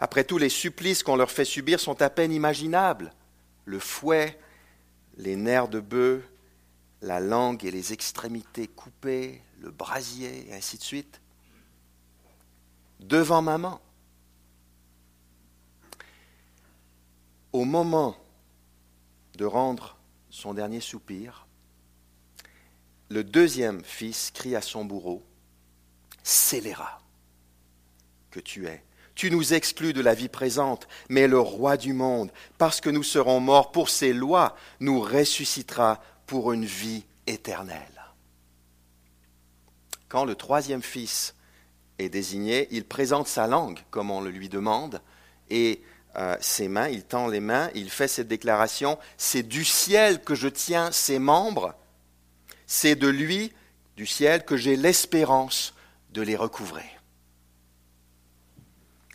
Après 0.00 0.24
tout, 0.24 0.38
les 0.38 0.48
supplices 0.48 1.02
qu'on 1.02 1.14
leur 1.14 1.30
fait 1.30 1.44
subir 1.44 1.78
sont 1.78 2.02
à 2.02 2.10
peine 2.10 2.32
imaginables. 2.32 3.12
Le 3.66 3.78
fouet, 3.78 4.40
les 5.16 5.36
nerfs 5.36 5.68
de 5.68 5.78
bœuf, 5.78 6.24
la 7.02 7.20
langue 7.20 7.64
et 7.64 7.70
les 7.70 7.92
extrémités 7.92 8.66
coupées, 8.66 9.42
le 9.60 9.70
brasier, 9.70 10.48
ainsi 10.52 10.78
de 10.78 10.82
suite. 10.82 11.20
Devant 13.00 13.42
maman. 13.42 13.80
Au 17.52 17.64
moment 17.64 18.16
de 19.36 19.44
rendre 19.44 19.96
son 20.30 20.54
dernier 20.54 20.80
soupir, 20.80 21.46
le 23.08 23.24
deuxième 23.24 23.82
fils 23.84 24.30
crie 24.30 24.54
à 24.54 24.60
son 24.60 24.84
bourreau, 24.84 25.22
Scélérat 26.22 27.00
que 28.30 28.40
tu 28.40 28.66
es. 28.66 28.84
Tu 29.14 29.30
nous 29.30 29.52
exclus 29.52 29.92
de 29.92 30.00
la 30.00 30.14
vie 30.14 30.28
présente, 30.28 30.86
mais 31.08 31.26
le 31.26 31.40
roi 31.40 31.76
du 31.76 31.92
monde, 31.92 32.30
parce 32.58 32.80
que 32.80 32.88
nous 32.88 33.02
serons 33.02 33.40
morts 33.40 33.72
pour 33.72 33.90
ses 33.90 34.12
lois, 34.12 34.56
nous 34.78 35.00
ressuscitera 35.00 36.00
pour 36.26 36.52
une 36.52 36.64
vie 36.64 37.04
éternelle. 37.26 37.78
Quand 40.08 40.24
le 40.24 40.34
troisième 40.34 40.82
fils 40.82 41.34
désigné, 42.08 42.68
il 42.70 42.84
présente 42.84 43.28
sa 43.28 43.46
langue, 43.46 43.78
comme 43.90 44.10
on 44.10 44.20
le 44.20 44.30
lui 44.30 44.48
demande, 44.48 45.00
et 45.50 45.82
euh, 46.16 46.36
ses 46.40 46.68
mains, 46.68 46.88
il 46.88 47.04
tend 47.04 47.28
les 47.28 47.40
mains, 47.40 47.70
il 47.74 47.90
fait 47.90 48.08
cette 48.08 48.28
déclaration, 48.28 48.98
c'est 49.16 49.42
du 49.42 49.64
ciel 49.64 50.22
que 50.22 50.34
je 50.34 50.48
tiens 50.48 50.90
ses 50.92 51.18
membres, 51.18 51.74
c'est 52.66 52.96
de 52.96 53.08
lui, 53.08 53.52
du 53.96 54.06
ciel, 54.06 54.44
que 54.44 54.56
j'ai 54.56 54.76
l'espérance 54.76 55.74
de 56.12 56.22
les 56.22 56.36
recouvrer. 56.36 56.88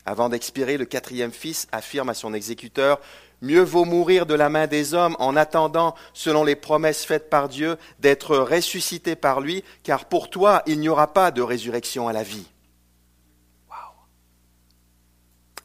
Avant 0.05 0.29
d'expirer, 0.29 0.77
le 0.77 0.85
quatrième 0.85 1.31
fils 1.31 1.67
affirme 1.71 2.09
à 2.09 2.13
son 2.13 2.33
exécuteur, 2.33 3.01
Mieux 3.41 3.61
vaut 3.61 3.85
mourir 3.85 4.25
de 4.25 4.33
la 4.33 4.49
main 4.49 4.65
des 4.65 4.93
hommes 4.93 5.15
en 5.19 5.35
attendant, 5.35 5.95
selon 6.13 6.43
les 6.43 6.55
promesses 6.55 7.03
faites 7.05 7.29
par 7.29 7.49
Dieu, 7.49 7.77
d'être 7.99 8.37
ressuscité 8.37 9.15
par 9.15 9.41
lui, 9.41 9.63
car 9.83 10.05
pour 10.05 10.29
toi, 10.29 10.63
il 10.65 10.79
n'y 10.79 10.89
aura 10.89 11.13
pas 11.13 11.31
de 11.31 11.41
résurrection 11.41 12.07
à 12.07 12.13
la 12.13 12.23
vie. 12.23 12.47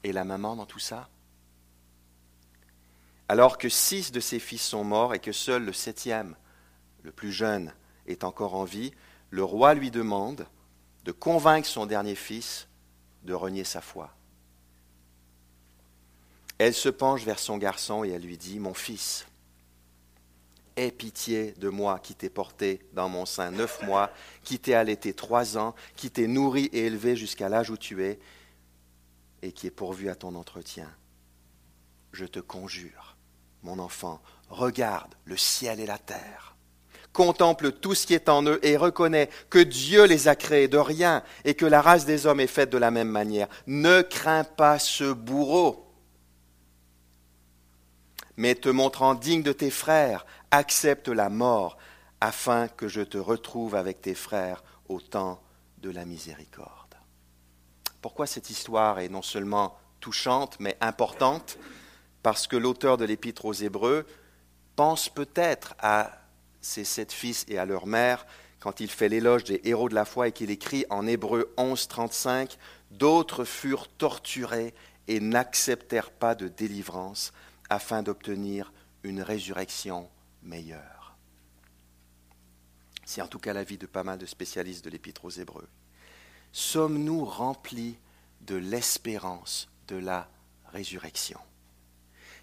Et 0.04 0.12
la 0.12 0.24
maman 0.24 0.56
dans 0.56 0.66
tout 0.66 0.78
ça 0.78 1.08
alors 3.30 3.58
que 3.58 3.68
six 3.68 4.10
de 4.10 4.18
ses 4.18 4.40
fils 4.40 4.60
sont 4.60 4.82
morts 4.82 5.14
et 5.14 5.20
que 5.20 5.30
seul 5.30 5.64
le 5.64 5.72
septième, 5.72 6.34
le 7.04 7.12
plus 7.12 7.30
jeune, 7.30 7.72
est 8.08 8.24
encore 8.24 8.56
en 8.56 8.64
vie, 8.64 8.90
le 9.30 9.44
roi 9.44 9.74
lui 9.74 9.92
demande 9.92 10.48
de 11.04 11.12
convaincre 11.12 11.68
son 11.68 11.86
dernier 11.86 12.16
fils 12.16 12.66
de 13.22 13.32
renier 13.32 13.62
sa 13.62 13.80
foi. 13.80 14.10
Elle 16.58 16.74
se 16.74 16.88
penche 16.88 17.22
vers 17.22 17.38
son 17.38 17.56
garçon 17.56 18.02
et 18.02 18.08
elle 18.08 18.22
lui 18.22 18.36
dit, 18.36 18.58
Mon 18.58 18.74
fils, 18.74 19.28
aie 20.74 20.90
pitié 20.90 21.54
de 21.58 21.68
moi 21.68 22.00
qui 22.00 22.16
t'ai 22.16 22.30
porté 22.30 22.80
dans 22.94 23.08
mon 23.08 23.26
sein 23.26 23.52
neuf 23.52 23.80
mois, 23.84 24.10
qui 24.42 24.58
t'ai 24.58 24.74
allaité 24.74 25.14
trois 25.14 25.56
ans, 25.56 25.76
qui 25.94 26.10
t'ai 26.10 26.26
nourri 26.26 26.64
et 26.72 26.86
élevé 26.86 27.14
jusqu'à 27.14 27.48
l'âge 27.48 27.70
où 27.70 27.76
tu 27.76 28.02
es, 28.02 28.18
et 29.42 29.52
qui 29.52 29.66
est 29.66 29.70
pourvu 29.70 30.08
à 30.08 30.14
ton 30.14 30.34
entretien. 30.34 30.88
Je 32.12 32.24
te 32.24 32.40
conjure, 32.40 33.16
mon 33.62 33.78
enfant, 33.78 34.20
regarde 34.48 35.14
le 35.24 35.36
ciel 35.36 35.80
et 35.80 35.86
la 35.86 35.98
terre. 35.98 36.56
Contemple 37.12 37.72
tout 37.72 37.94
ce 37.94 38.06
qui 38.06 38.14
est 38.14 38.28
en 38.28 38.44
eux 38.44 38.60
et 38.62 38.76
reconnais 38.76 39.30
que 39.48 39.58
Dieu 39.58 40.04
les 40.04 40.28
a 40.28 40.36
créés 40.36 40.68
de 40.68 40.78
rien 40.78 41.24
et 41.44 41.54
que 41.54 41.66
la 41.66 41.82
race 41.82 42.04
des 42.04 42.26
hommes 42.26 42.40
est 42.40 42.46
faite 42.46 42.70
de 42.70 42.78
la 42.78 42.92
même 42.92 43.08
manière. 43.08 43.48
Ne 43.66 44.02
crains 44.02 44.44
pas 44.44 44.78
ce 44.78 45.12
bourreau, 45.12 45.92
mais 48.36 48.54
te 48.54 48.68
montrant 48.68 49.14
digne 49.14 49.42
de 49.42 49.52
tes 49.52 49.70
frères, 49.70 50.24
accepte 50.50 51.08
la 51.08 51.28
mort 51.28 51.78
afin 52.20 52.68
que 52.68 52.86
je 52.86 53.00
te 53.00 53.18
retrouve 53.18 53.74
avec 53.74 54.00
tes 54.00 54.14
frères 54.14 54.62
au 54.88 55.00
temps 55.00 55.42
de 55.78 55.90
la 55.90 56.04
miséricorde. 56.04 56.79
Pourquoi 58.00 58.26
cette 58.26 58.50
histoire 58.50 58.98
est 59.00 59.08
non 59.08 59.22
seulement 59.22 59.76
touchante, 60.00 60.58
mais 60.60 60.76
importante? 60.80 61.58
Parce 62.22 62.46
que 62.46 62.56
l'auteur 62.56 62.96
de 62.96 63.04
l'épître 63.04 63.44
aux 63.44 63.52
Hébreux 63.52 64.06
pense 64.76 65.08
peut-être 65.08 65.74
à 65.78 66.10
ses 66.60 66.84
sept 66.84 67.12
fils 67.12 67.44
et 67.48 67.58
à 67.58 67.64
leur 67.64 67.86
mère 67.86 68.26
quand 68.60 68.80
il 68.80 68.90
fait 68.90 69.08
l'éloge 69.08 69.44
des 69.44 69.60
héros 69.64 69.88
de 69.88 69.94
la 69.94 70.04
foi 70.04 70.28
et 70.28 70.32
qu'il 70.32 70.50
écrit 70.50 70.84
en 70.90 71.06
Hébreu 71.06 71.52
11, 71.56 71.88
35, 71.88 72.58
D'autres 72.90 73.44
furent 73.44 73.88
torturés 73.88 74.74
et 75.06 75.20
n'acceptèrent 75.20 76.10
pas 76.10 76.34
de 76.34 76.48
délivrance 76.48 77.32
afin 77.68 78.02
d'obtenir 78.02 78.72
une 79.02 79.22
résurrection 79.22 80.10
meilleure. 80.42 81.16
C'est 83.04 83.22
en 83.22 83.28
tout 83.28 83.38
cas 83.38 83.52
l'avis 83.52 83.78
de 83.78 83.86
pas 83.86 84.02
mal 84.02 84.18
de 84.18 84.26
spécialistes 84.26 84.84
de 84.84 84.90
l'épître 84.90 85.24
aux 85.24 85.30
Hébreux. 85.30 85.68
Sommes-nous 86.52 87.24
remplis 87.24 87.96
de 88.42 88.56
l'espérance 88.56 89.68
de 89.88 89.96
la 89.96 90.28
résurrection? 90.72 91.38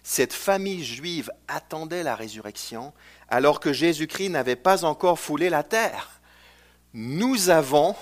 Cette 0.02 0.32
famille 0.32 0.84
juive 0.84 1.30
attendait 1.48 2.02
la 2.02 2.14
résurrection 2.14 2.94
alors 3.28 3.60
que 3.60 3.72
Jésus-Christ 3.72 4.30
n'avait 4.30 4.56
pas 4.56 4.84
encore 4.84 5.18
foulé 5.18 5.50
la 5.50 5.62
terre. 5.62 6.20
Nous 6.94 7.50
avons 7.50 7.94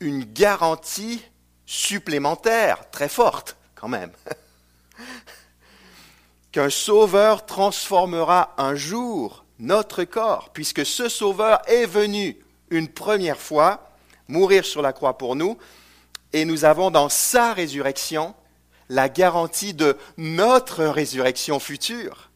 une 0.00 0.24
garantie 0.24 1.22
supplémentaire, 1.66 2.90
très 2.90 3.08
forte 3.08 3.56
quand 3.74 3.88
même, 3.88 4.12
qu'un 6.52 6.70
sauveur 6.70 7.44
transformera 7.44 8.54
un 8.56 8.74
jour 8.74 9.44
notre 9.58 10.04
corps, 10.04 10.50
puisque 10.52 10.84
ce 10.84 11.08
Sauveur 11.08 11.60
est 11.68 11.86
venu 11.86 12.36
une 12.70 12.88
première 12.88 13.40
fois 13.40 13.93
mourir 14.28 14.64
sur 14.64 14.82
la 14.82 14.92
croix 14.92 15.18
pour 15.18 15.36
nous, 15.36 15.58
et 16.32 16.44
nous 16.44 16.64
avons 16.64 16.90
dans 16.90 17.08
sa 17.08 17.52
résurrection 17.52 18.34
la 18.88 19.08
garantie 19.08 19.74
de 19.74 19.96
notre 20.16 20.84
résurrection 20.84 21.58
future. 21.58 22.30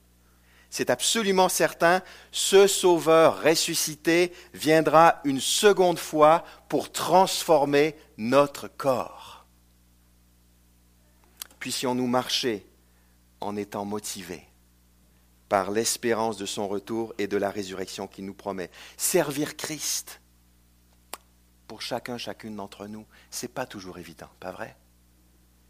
C'est 0.70 0.91
absolument 0.91 1.49
certain, 1.49 2.03
ce 2.30 2.66
Sauveur 2.66 3.43
ressuscité 3.43 4.32
viendra 4.53 5.20
une 5.24 5.41
seconde 5.41 5.99
fois 5.99 6.45
pour 6.68 6.93
transformer 6.93 7.97
notre 8.18 8.68
corps. 8.68 9.47
Puissions-nous 11.59 12.07
marcher 12.07 12.66
en 13.41 13.57
étant 13.57 13.84
motivés 13.84 14.45
par 15.49 15.70
l'espérance 15.70 16.36
de 16.36 16.47
son 16.47 16.68
retour 16.68 17.14
et 17.16 17.26
de 17.26 17.39
la 17.39 17.51
résurrection 17.51 18.07
qu'il 18.07 18.26
nous 18.26 18.34
promet. 18.34 18.70
Servir 18.99 19.57
Christ, 19.57 20.20
pour 21.68 21.82
chacun, 21.82 22.18
chacune 22.18 22.56
d'entre 22.56 22.88
nous, 22.88 23.06
c'est 23.30 23.54
pas 23.54 23.66
toujours 23.66 23.98
évident, 23.98 24.28
pas 24.40 24.50
vrai? 24.50 24.76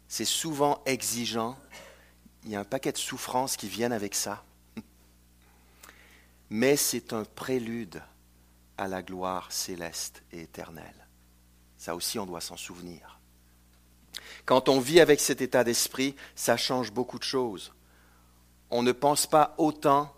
C'est 0.07 0.25
souvent 0.25 0.81
exigeant. 0.87 1.55
Il 2.43 2.49
y 2.49 2.55
a 2.55 2.59
un 2.61 2.65
paquet 2.65 2.91
de 2.91 2.97
souffrances 2.97 3.55
qui 3.55 3.67
viennent 3.67 3.93
avec 3.93 4.15
ça. 4.15 4.43
Mais 6.49 6.75
c'est 6.75 7.13
un 7.13 7.23
prélude 7.23 8.01
à 8.77 8.87
la 8.87 9.03
gloire 9.03 9.51
céleste 9.51 10.23
et 10.31 10.41
éternelle. 10.41 11.07
Ça 11.77 11.95
aussi, 11.95 12.17
on 12.17 12.25
doit 12.25 12.41
s'en 12.41 12.57
souvenir. 12.57 13.19
Quand 14.45 14.67
on 14.67 14.79
vit 14.79 14.99
avec 14.99 15.19
cet 15.19 15.41
état 15.41 15.63
d'esprit, 15.63 16.15
ça 16.33 16.57
change 16.57 16.91
beaucoup 16.91 17.19
de 17.19 17.23
choses 17.23 17.71
on 18.71 18.83
ne 18.83 18.91
pense 18.91 19.27
pas 19.27 19.55
autant 19.57 20.13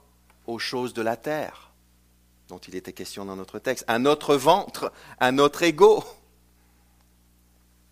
aux 0.45 0.59
choses 0.59 0.93
de 0.93 1.01
la 1.01 1.15
terre, 1.15 1.70
dont 2.51 2.57
il 2.57 2.75
était 2.75 2.91
question 2.91 3.23
dans 3.23 3.37
notre 3.37 3.59
texte, 3.59 3.85
à 3.87 3.97
notre 3.97 4.35
ventre, 4.35 4.91
à 5.21 5.31
notre 5.31 5.63
ego, 5.63 6.03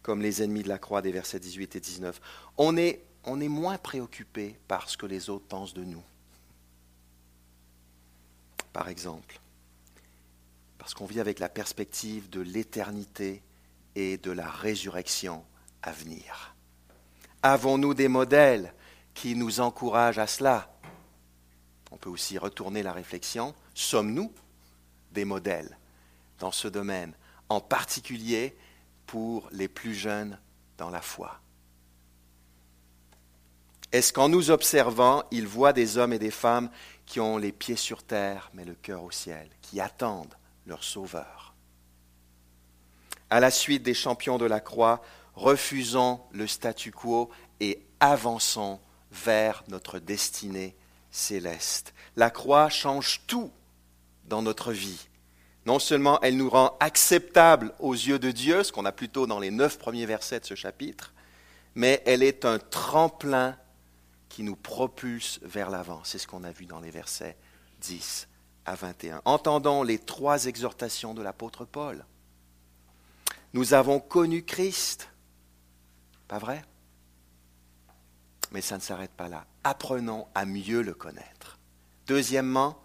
comme 0.01 0.21
les 0.21 0.43
ennemis 0.43 0.63
de 0.63 0.67
la 0.67 0.77
croix 0.77 1.01
des 1.01 1.13
versets 1.13 1.39
18 1.39 1.77
et 1.77 1.79
19. 1.79 2.19
On 2.57 2.75
est, 2.75 3.01
on 3.23 3.39
est 3.39 3.47
moins 3.47 3.77
préoccupé 3.77 4.57
par 4.67 4.89
ce 4.89 4.97
que 4.97 5.05
les 5.05 5.29
autres 5.29 5.45
pensent 5.45 5.73
de 5.73 5.85
nous. 5.85 6.03
Par 8.73 8.89
exemple, 8.89 9.39
parce 10.77 10.93
qu'on 10.93 11.05
vit 11.05 11.21
avec 11.21 11.39
la 11.39 11.47
perspective 11.47 12.29
de 12.29 12.41
l'éternité 12.41 13.41
et 13.95 14.17
de 14.17 14.31
la 14.31 14.49
résurrection 14.49 15.45
à 15.81 15.93
venir. 15.93 16.53
Avons-nous 17.43 17.93
des 17.93 18.09
modèles 18.09 18.73
qui 19.13 19.35
nous 19.35 19.61
encourage 19.61 20.19
à 20.19 20.27
cela? 20.27 20.69
On 21.91 21.97
peut 21.97 22.09
aussi 22.09 22.37
retourner 22.37 22.83
la 22.83 22.91
réflexion. 22.91 23.55
Sommes-nous 23.73 24.33
des 25.11 25.25
modèles 25.25 25.77
dans 26.39 26.51
ce 26.51 26.67
domaine, 26.67 27.13
en 27.49 27.59
particulier 27.59 28.55
pour 29.05 29.49
les 29.51 29.67
plus 29.67 29.93
jeunes 29.93 30.39
dans 30.77 30.89
la 30.89 31.01
foi 31.01 31.41
Est-ce 33.91 34.13
qu'en 34.13 34.29
nous 34.29 34.51
observant, 34.51 35.23
ils 35.31 35.47
voient 35.47 35.73
des 35.73 35.97
hommes 35.97 36.13
et 36.13 36.19
des 36.19 36.31
femmes 36.31 36.69
qui 37.05 37.19
ont 37.19 37.37
les 37.37 37.51
pieds 37.51 37.75
sur 37.75 38.03
terre 38.03 38.51
mais 38.53 38.65
le 38.65 38.75
cœur 38.75 39.03
au 39.03 39.11
ciel, 39.11 39.49
qui 39.61 39.81
attendent 39.81 40.35
leur 40.65 40.83
Sauveur? 40.83 41.53
À 43.29 43.39
la 43.39 43.51
suite 43.51 43.83
des 43.83 43.93
champions 43.93 44.37
de 44.37 44.45
la 44.45 44.59
croix, 44.59 45.01
refusons 45.35 46.21
le 46.31 46.47
statu 46.47 46.91
quo 46.91 47.29
et 47.59 47.85
avançons 47.99 48.79
vers 49.11 49.63
notre 49.67 49.99
destinée 49.99 50.75
céleste. 51.11 51.93
La 52.15 52.29
croix 52.29 52.69
change 52.69 53.21
tout 53.27 53.51
dans 54.29 54.41
notre 54.41 54.71
vie. 54.71 55.07
Non 55.65 55.79
seulement 55.79 56.19
elle 56.21 56.37
nous 56.37 56.49
rend 56.49 56.77
acceptables 56.79 57.73
aux 57.79 57.93
yeux 57.93 58.19
de 58.19 58.31
Dieu, 58.31 58.63
ce 58.63 58.71
qu'on 58.71 58.85
a 58.85 58.91
plutôt 58.91 59.27
dans 59.27 59.39
les 59.39 59.51
neuf 59.51 59.77
premiers 59.77 60.05
versets 60.05 60.39
de 60.39 60.45
ce 60.45 60.55
chapitre, 60.55 61.13
mais 61.75 62.01
elle 62.05 62.23
est 62.23 62.45
un 62.45 62.59
tremplin 62.59 63.57
qui 64.29 64.43
nous 64.43 64.55
propulse 64.55 65.39
vers 65.41 65.69
l'avant. 65.69 66.01
C'est 66.03 66.17
ce 66.17 66.27
qu'on 66.27 66.43
a 66.43 66.51
vu 66.51 66.65
dans 66.65 66.79
les 66.79 66.91
versets 66.91 67.35
10 67.81 68.27
à 68.65 68.75
21. 68.75 69.21
Entendons 69.25 69.83
les 69.83 69.99
trois 69.99 70.45
exhortations 70.45 71.13
de 71.13 71.21
l'apôtre 71.21 71.65
Paul. 71.65 72.05
Nous 73.53 73.73
avons 73.73 73.99
connu 73.99 74.43
Christ, 74.43 75.09
pas 76.27 76.37
vrai? 76.37 76.63
Mais 78.51 78.61
ça 78.61 78.77
ne 78.77 78.81
s'arrête 78.81 79.11
pas 79.11 79.27
là. 79.27 79.45
Apprenons 79.63 80.27
à 80.35 80.45
mieux 80.45 80.81
le 80.81 80.93
connaître. 80.93 81.57
Deuxièmement, 82.07 82.79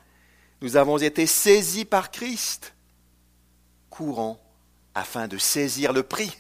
nous 0.65 0.79
avons 0.79 0.97
été 0.97 1.27
saisis 1.27 1.85
par 1.85 2.11
Christ. 2.11 2.75
Courons 3.91 4.41
afin 4.95 5.29
de 5.29 5.37
saisir 5.37 5.93
le 5.93 6.03
prix. 6.03 6.35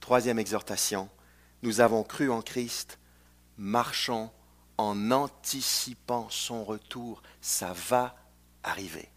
Troisième 0.00 0.40
exhortation, 0.40 1.08
nous 1.62 1.80
avons 1.80 2.02
cru 2.02 2.32
en 2.32 2.42
Christ, 2.42 2.98
marchons 3.58 4.32
en 4.76 5.12
anticipant 5.12 6.26
son 6.30 6.64
retour. 6.64 7.22
Ça 7.40 7.72
va 7.74 8.16
arriver. 8.64 9.08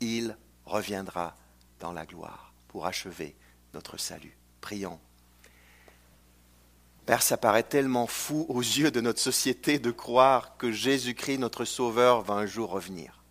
Il 0.00 0.34
reviendra 0.64 1.36
dans 1.80 1.92
la 1.92 2.06
gloire 2.06 2.54
pour 2.68 2.86
achever 2.86 3.36
notre 3.74 3.98
salut. 3.98 4.38
Prions. 4.62 4.98
Père, 7.06 7.22
ça 7.22 7.36
paraît 7.36 7.64
tellement 7.64 8.06
fou 8.06 8.46
aux 8.48 8.62
yeux 8.62 8.90
de 8.90 9.02
notre 9.02 9.20
société 9.20 9.78
de 9.78 9.90
croire 9.90 10.56
que 10.56 10.72
Jésus-Christ, 10.72 11.38
notre 11.38 11.66
Sauveur, 11.66 12.22
va 12.22 12.34
un 12.34 12.46
jour 12.46 12.70
revenir. 12.70 13.22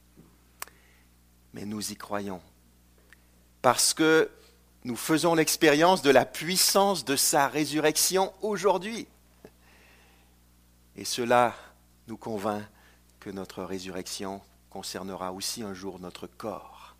Mais 1.54 1.66
nous 1.66 1.92
y 1.92 1.96
croyons. 1.96 2.42
Parce 3.64 3.96
que 3.96 4.30
nous 4.84 4.96
faisons 4.96 5.34
l'expérience 5.34 6.04
de 6.04 6.12
la 6.12 6.26
puissance 6.26 7.04
de 7.04 7.16
sa 7.16 7.48
résurrection 7.48 8.32
aujourd'hui. 8.42 9.08
Et 10.96 11.06
cela 11.06 11.56
nous 12.08 12.18
convainc 12.18 12.64
que 13.20 13.32
notre 13.32 13.64
résurrection 13.64 14.42
concernera 14.70 15.32
aussi 15.32 15.64
un 15.64 15.74
jour 15.74 16.00
notre 16.00 16.28
corps. 16.28 16.96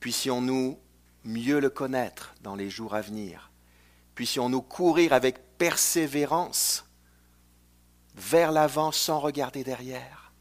Puissions-nous 0.00 0.80
mieux 1.24 1.60
le 1.60 1.70
connaître 1.70 2.34
dans 2.40 2.56
les 2.56 2.70
jours 2.70 2.94
à 2.94 3.02
venir 3.02 3.49
puissions-nous 4.14 4.62
courir 4.62 5.12
avec 5.12 5.56
persévérance 5.58 6.84
vers 8.14 8.52
l'avant 8.52 8.92
sans 8.92 9.20
regarder 9.20 9.64
derrière. 9.64 10.32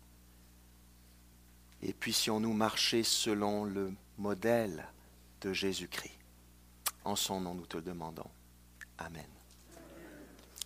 Et 1.82 1.93
puissions-nous 1.93 2.53
marcher 2.53 3.03
selon 3.03 3.63
le 3.63 3.93
modèle 4.17 4.86
de 5.41 5.53
Jésus-Christ. 5.53 6.17
En 7.05 7.15
son 7.15 7.39
nom, 7.39 7.55
nous 7.55 7.65
te 7.65 7.78
demandons. 7.78 8.30
Amen. 8.97 9.26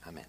Amen. 0.06 0.26